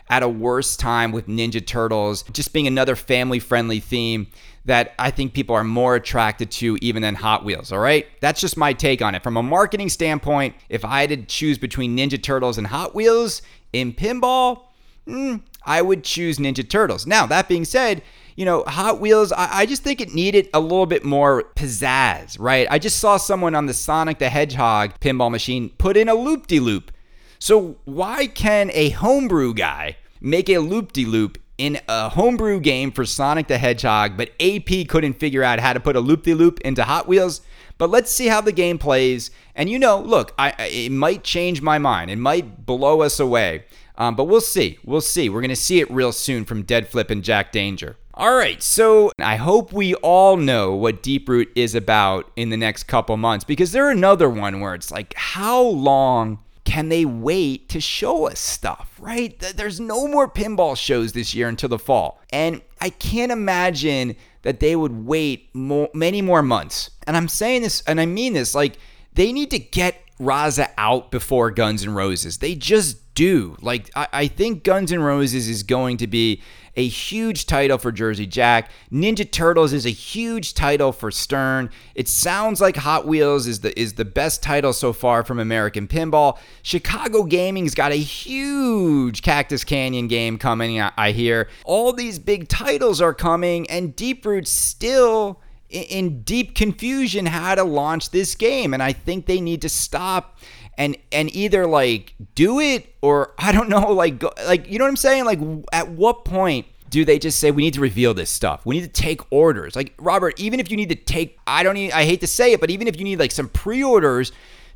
at 0.09 0.23
a 0.23 0.29
worse 0.29 0.75
time 0.77 1.11
with 1.11 1.27
Ninja 1.27 1.65
Turtles 1.65 2.23
just 2.31 2.53
being 2.53 2.67
another 2.67 2.95
family 2.95 3.39
friendly 3.39 3.79
theme 3.79 4.27
that 4.65 4.93
I 4.97 5.11
think 5.11 5.33
people 5.33 5.55
are 5.55 5.63
more 5.63 5.95
attracted 5.95 6.51
to 6.51 6.77
even 6.81 7.03
than 7.03 7.15
Hot 7.15 7.45
Wheels, 7.45 7.71
all 7.71 7.79
right? 7.79 8.07
That's 8.19 8.41
just 8.41 8.57
my 8.57 8.73
take 8.73 9.01
on 9.01 9.13
it. 9.13 9.23
From 9.23 9.37
a 9.37 9.43
marketing 9.43 9.89
standpoint, 9.89 10.55
if 10.69 10.83
I 10.83 11.01
had 11.01 11.09
to 11.11 11.17
choose 11.17 11.57
between 11.57 11.95
Ninja 11.95 12.21
Turtles 12.21 12.57
and 12.57 12.67
Hot 12.67 12.95
Wheels 12.95 13.43
in 13.73 13.93
pinball, 13.93 14.63
mm, 15.07 15.41
I 15.65 15.81
would 15.81 16.03
choose 16.03 16.39
Ninja 16.39 16.67
Turtles. 16.67 17.05
Now, 17.05 17.27
that 17.27 17.47
being 17.47 17.65
said, 17.65 18.01
you 18.35 18.43
know, 18.43 18.63
Hot 18.67 18.99
Wheels, 18.99 19.31
I, 19.31 19.59
I, 19.59 19.65
just 19.65 19.83
think 19.83 20.01
it 20.01 20.13
needed 20.13 20.49
a 20.53 20.59
little 20.59 20.85
bit 20.85 21.05
more 21.05 21.43
pizzazz, 21.55 22.37
right? 22.39 22.67
I 22.69 22.79
just 22.79 22.99
saw 22.99 23.15
someone 23.17 23.55
on 23.55 23.65
the 23.65 23.73
Sonic 23.73 24.19
the 24.19 24.29
Hedgehog 24.29 24.99
pinball 24.99 25.31
machine 25.31 25.69
put 25.77 25.95
in 25.95 26.09
a 26.09 26.13
loop 26.13 26.47
de 26.47 26.59
loop. 26.59 26.91
So 27.39 27.77
why 27.85 28.27
can 28.27 28.71
a 28.73 28.89
homebrew 28.89 29.53
guy 29.53 29.97
make 30.19 30.49
a 30.49 30.57
loop 30.57 30.91
de 30.91 31.05
loop 31.05 31.37
in 31.57 31.79
a 31.87 32.09
homebrew 32.09 32.59
game 32.59 32.91
for 32.91 33.05
Sonic 33.05 33.47
the 33.47 33.57
Hedgehog, 33.57 34.17
but 34.17 34.31
AP 34.41 34.87
couldn't 34.89 35.13
figure 35.13 35.43
out 35.43 35.59
how 35.59 35.71
to 35.71 35.79
put 35.79 35.95
a 35.95 36.01
loop 36.01 36.23
de 36.23 36.33
loop 36.33 36.59
into 36.61 36.83
Hot 36.83 37.07
Wheels? 37.07 37.41
But 37.77 37.89
let's 37.89 38.11
see 38.11 38.27
how 38.27 38.41
the 38.41 38.51
game 38.51 38.77
plays. 38.77 39.31
And 39.55 39.69
you 39.69 39.79
know, 39.79 39.99
look, 39.99 40.33
I, 40.37 40.53
it 40.59 40.91
might 40.91 41.23
change 41.23 41.61
my 41.61 41.77
mind. 41.77 42.11
It 42.11 42.17
might 42.17 42.65
blow 42.65 43.01
us 43.01 43.19
away. 43.19 43.65
Um, 43.97 44.15
but 44.15 44.25
we'll 44.25 44.41
see. 44.41 44.77
We'll 44.83 45.01
see. 45.01 45.29
We're 45.29 45.41
going 45.41 45.49
to 45.49 45.55
see 45.55 45.79
it 45.79 45.89
real 45.89 46.11
soon 46.11 46.43
from 46.43 46.63
Dead 46.63 46.87
Flip 46.87 47.09
and 47.09 47.23
Jack 47.23 47.51
Danger. 47.53 47.95
All 48.17 48.33
right, 48.33 48.63
so 48.63 49.11
I 49.19 49.35
hope 49.35 49.73
we 49.73 49.93
all 49.95 50.37
know 50.37 50.73
what 50.73 51.03
Deeproot 51.03 51.47
is 51.53 51.75
about 51.75 52.31
in 52.37 52.49
the 52.49 52.55
next 52.55 52.83
couple 52.83 53.17
months 53.17 53.43
because 53.43 53.73
they're 53.73 53.89
another 53.89 54.29
one 54.29 54.61
where 54.61 54.73
it's 54.73 54.89
like, 54.89 55.13
how 55.17 55.61
long 55.61 56.39
can 56.63 56.87
they 56.87 57.03
wait 57.03 57.67
to 57.69 57.81
show 57.81 58.27
us 58.27 58.39
stuff, 58.39 58.95
right? 58.99 59.37
There's 59.57 59.81
no 59.81 60.07
more 60.07 60.29
pinball 60.29 60.77
shows 60.77 61.11
this 61.11 61.35
year 61.35 61.49
until 61.49 61.67
the 61.67 61.77
fall. 61.77 62.21
And 62.29 62.61
I 62.79 62.89
can't 62.89 63.33
imagine 63.33 64.15
that 64.43 64.61
they 64.61 64.77
would 64.77 65.05
wait 65.05 65.49
many 65.53 66.21
more 66.21 66.41
months. 66.41 66.91
And 67.05 67.17
I'm 67.17 67.27
saying 67.27 67.63
this, 67.63 67.81
and 67.81 67.99
I 67.99 68.05
mean 68.05 68.31
this, 68.31 68.55
like, 68.55 68.77
they 69.11 69.33
need 69.33 69.51
to 69.51 69.59
get 69.59 70.01
Raza 70.21 70.71
out 70.77 71.11
before 71.11 71.51
Guns 71.51 71.83
N' 71.83 71.93
Roses. 71.93 72.37
They 72.37 72.55
just 72.55 73.13
do. 73.13 73.57
Like, 73.61 73.91
I, 73.93 74.07
I 74.13 74.27
think 74.27 74.63
Guns 74.63 74.93
N' 74.93 75.01
Roses 75.01 75.49
is 75.49 75.63
going 75.63 75.97
to 75.97 76.07
be 76.07 76.41
a 76.75 76.87
huge 76.87 77.45
title 77.45 77.77
for 77.77 77.91
Jersey 77.91 78.25
Jack. 78.25 78.69
Ninja 78.91 79.29
Turtles 79.29 79.73
is 79.73 79.85
a 79.85 79.91
huge 79.91 80.53
title 80.53 80.91
for 80.91 81.11
Stern. 81.11 81.69
It 81.93 82.07
sounds 82.07 82.61
like 82.61 82.75
Hot 82.77 83.07
Wheels 83.07 83.47
is 83.47 83.61
the 83.61 83.77
is 83.79 83.93
the 83.93 84.05
best 84.05 84.43
title 84.43 84.73
so 84.73 84.93
far 84.93 85.23
from 85.23 85.39
American 85.39 85.87
Pinball. 85.87 86.37
Chicago 86.63 87.23
Gaming's 87.23 87.75
got 87.75 87.91
a 87.91 87.95
huge 87.95 89.21
Cactus 89.21 89.63
Canyon 89.63 90.07
game 90.07 90.37
coming. 90.37 90.79
I, 90.81 90.91
I 90.97 91.11
hear 91.11 91.47
all 91.63 91.93
these 91.93 92.19
big 92.19 92.47
titles 92.47 93.01
are 93.01 93.13
coming, 93.13 93.69
and 93.69 93.95
Deeproot 93.95 94.47
still 94.47 95.41
in 95.69 96.21
deep 96.21 96.55
confusion 96.55 97.25
how 97.25 97.55
to 97.55 97.63
launch 97.63 98.11
this 98.11 98.35
game 98.35 98.71
and 98.71 98.83
i 98.83 98.93
think 98.93 99.25
they 99.25 99.41
need 99.41 99.63
to 99.63 99.67
stop 99.67 100.37
and 100.77 100.97
and 101.11 101.33
either 101.35 101.65
like 101.65 102.15
do 102.35 102.59
it 102.59 102.93
or 103.01 103.33
I 103.39 103.51
don't 103.51 103.69
know 103.69 103.91
like 103.91 104.19
go, 104.19 104.31
like 104.45 104.69
you 104.69 104.79
know 104.79 104.85
what 104.85 104.89
I'm 104.89 104.97
saying 104.97 105.25
like 105.25 105.39
at 105.71 105.89
what 105.89 106.25
point 106.25 106.67
do 106.89 107.03
they 107.03 107.19
just 107.19 107.39
say 107.39 107.51
we 107.51 107.63
need 107.63 107.73
to 107.73 107.81
reveal 107.81 108.13
this 108.13 108.29
stuff? 108.29 108.65
We 108.65 108.75
need 108.79 108.93
to 108.93 109.01
take 109.01 109.19
orders. 109.31 109.75
Like 109.75 109.93
Robert, 109.97 110.39
even 110.39 110.59
if 110.59 110.71
you 110.71 110.77
need 110.77 110.89
to 110.89 110.95
take 110.95 111.39
I 111.45 111.63
don't 111.63 111.77
even 111.77 111.95
I 111.95 112.05
hate 112.05 112.21
to 112.21 112.27
say 112.27 112.53
it, 112.53 112.61
but 112.61 112.69
even 112.69 112.87
if 112.87 112.97
you 112.97 113.03
need 113.03 113.19
like 113.19 113.31
some 113.31 113.49
pre-orders 113.49 114.31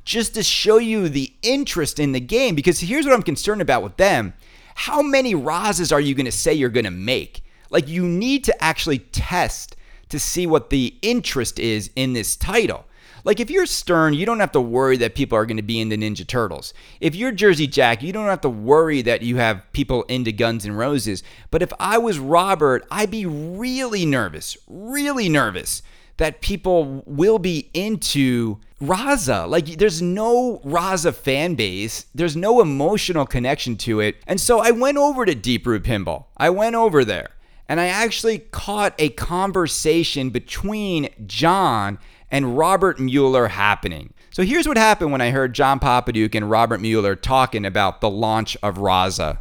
just 0.06 0.34
to 0.36 0.44
show 0.44 0.78
you 0.78 1.08
the 1.08 1.32
interest 1.42 2.00
in 2.00 2.14
the 2.14 2.20
game 2.20 2.56
because 2.56 2.80
here's 2.80 3.06
what 3.06 3.14
I'm 3.14 3.24
concerned 3.24 3.62
about 3.62 3.84
with 3.84 3.98
them. 3.98 4.34
How 4.76 5.02
many 5.02 5.36
Razas 5.36 5.92
are 5.92 6.00
you 6.00 6.16
going 6.16 6.26
to 6.26 6.32
say 6.32 6.54
you're 6.54 6.70
going 6.70 6.86
to 6.86 6.92
make? 6.92 7.44
Like 7.70 7.88
you 7.88 8.08
need 8.08 8.44
to 8.46 8.64
actually 8.64 9.00
test 9.00 9.76
to 10.10 10.20
see 10.20 10.48
what 10.48 10.70
the 10.70 10.96
interest 11.02 11.60
is 11.60 11.92
in 11.96 12.14
this 12.14 12.36
title. 12.36 12.86
Like 13.24 13.40
if 13.40 13.50
you're 13.50 13.66
Stern, 13.66 14.14
you 14.14 14.26
don't 14.26 14.40
have 14.40 14.52
to 14.54 14.62
worry 14.62 14.98
that 14.98 15.16
people 15.16 15.38
are 15.38 15.46
going 15.46 15.58
to 15.58 15.64
be 15.64 15.80
into 15.80 15.98
Ninja 15.98 16.26
Turtles. 16.26 16.74
If 17.00 17.16
you're 17.16 17.32
Jersey 17.32 17.68
Jack, 17.68 18.02
you 18.02 18.14
don't 18.14 18.28
have 18.28 18.42
to 18.42 18.50
worry 18.50 19.02
that 19.02 19.22
you 19.22 19.38
have 19.38 19.66
people 19.74 20.04
into 20.04 20.32
Guns 20.32 20.66
N' 20.66 20.74
Roses. 20.74 21.24
But 21.52 21.62
if 21.62 21.72
I 21.80 21.98
was 21.98 22.20
Robert, 22.20 22.86
I'd 22.92 23.12
be 23.12 23.26
really 23.26 24.06
nervous, 24.06 24.58
really 24.68 25.30
nervous 25.30 25.82
that 26.18 26.42
people 26.42 27.02
will 27.06 27.40
be 27.40 27.70
into 27.74 28.58
Raza. 28.82 29.50
Like 29.50 29.66
there's 29.78 30.02
no 30.02 30.62
Raza 30.66 31.14
fan 31.14 31.56
base. 31.56 32.06
There's 32.14 32.36
no 32.36 32.62
emotional 32.62 33.26
connection 33.26 33.78
to 33.78 34.02
it. 34.02 34.18
And 34.28 34.40
so 34.40 34.60
I 34.60 34.72
went 34.72 34.98
over 34.98 35.26
to 35.26 35.34
Deeproot 35.34 35.80
Pinball. 35.80 36.26
I 36.38 36.50
went 36.50 36.76
over 36.76 37.06
there 37.06 37.30
and 37.70 37.80
I 37.80 37.88
actually 37.88 38.40
caught 38.40 38.96
a 38.98 39.10
conversation 39.10 40.30
between 40.30 41.10
John 41.26 42.00
and 42.32 42.58
Robert 42.58 43.00
Mueller 43.00 43.48
happening. 43.48 44.14
So 44.32 44.44
here's 44.44 44.68
what 44.68 44.78
happened 44.78 45.12
when 45.12 45.22
I 45.22 45.32
heard 45.32 45.54
John 45.54 45.80
Popadiuk 45.80 46.36
and 46.36 46.50
Robert 46.50 46.80
Mueller 46.82 47.16
talking 47.16 47.66
about 47.66 48.02
the 48.02 48.10
launch 48.10 48.56
of 48.62 48.78
Raza. 48.78 49.40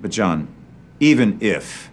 But 0.00 0.10
John, 0.10 0.48
even 0.98 1.38
if 1.40 1.90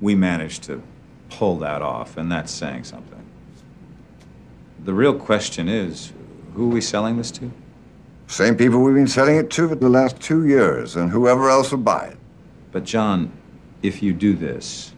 we 0.00 0.14
managed 0.14 0.62
to 0.64 0.82
pull 1.30 1.58
that 1.58 1.82
off, 1.82 2.16
and 2.16 2.32
that's 2.32 2.52
saying 2.52 2.84
something, 2.84 3.24
the 4.82 4.94
real 4.94 5.14
question 5.14 5.68
is 5.68 6.12
who 6.54 6.70
are 6.70 6.74
we 6.74 6.80
selling 6.80 7.16
this 7.18 7.30
to? 7.32 7.50
Same 8.26 8.56
people 8.56 8.80
we've 8.82 8.94
been 8.94 9.06
selling 9.06 9.36
it 9.36 9.50
to 9.50 9.68
for 9.68 9.74
the 9.74 9.88
last 9.88 10.20
two 10.20 10.46
years, 10.46 10.96
and 10.96 11.10
whoever 11.10 11.48
else 11.48 11.70
will 11.70 11.78
buy 11.78 12.06
it. 12.06 12.18
But, 12.72 12.84
John, 12.84 13.32
if 13.82 14.02
you 14.02 14.12
do 14.12 14.34
this, 14.34 14.92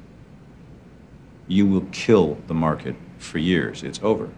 you 1.47 1.67
will 1.67 1.87
kill 1.93 2.39
the 2.49 2.55
market 2.55 2.97
for 3.21 3.39
years. 3.39 3.83
It's 3.83 4.01
over. 4.03 4.29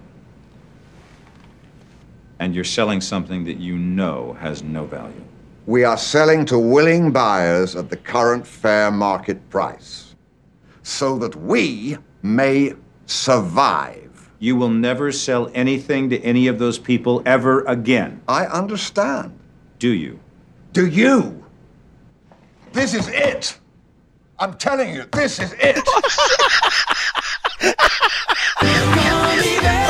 And 2.38 2.54
you're 2.54 2.64
selling 2.64 3.00
something 3.00 3.44
that 3.44 3.58
you 3.58 3.76
know 3.76 4.34
has 4.40 4.62
no 4.62 4.84
value. 4.84 5.24
We 5.66 5.84
are 5.84 5.96
selling 5.96 6.44
to 6.46 6.58
willing 6.58 7.12
buyers 7.12 7.76
at 7.76 7.88
the 7.88 7.96
current 7.96 8.46
fair 8.46 8.90
market 8.90 9.48
price 9.48 10.16
so 10.82 11.16
that 11.18 11.36
we 11.36 11.96
may 12.22 12.74
survive. 13.06 14.30
You 14.40 14.56
will 14.56 14.70
never 14.70 15.12
sell 15.12 15.50
anything 15.54 16.10
to 16.10 16.18
any 16.20 16.48
of 16.48 16.58
those 16.58 16.78
people 16.78 17.22
ever 17.24 17.62
again. 17.66 18.20
I 18.26 18.46
understand. 18.46 19.38
Do 19.78 19.92
you? 19.92 20.18
Do 20.72 20.88
you? 20.88 21.44
This 22.72 22.94
is 22.94 23.06
it. 23.08 23.58
I'm 24.40 24.54
telling 24.54 24.92
you, 24.92 25.04
this 25.12 25.38
is 25.38 25.54
it. 25.58 25.76
Call 27.62 29.36
me 29.36 29.60
back. 29.60 29.81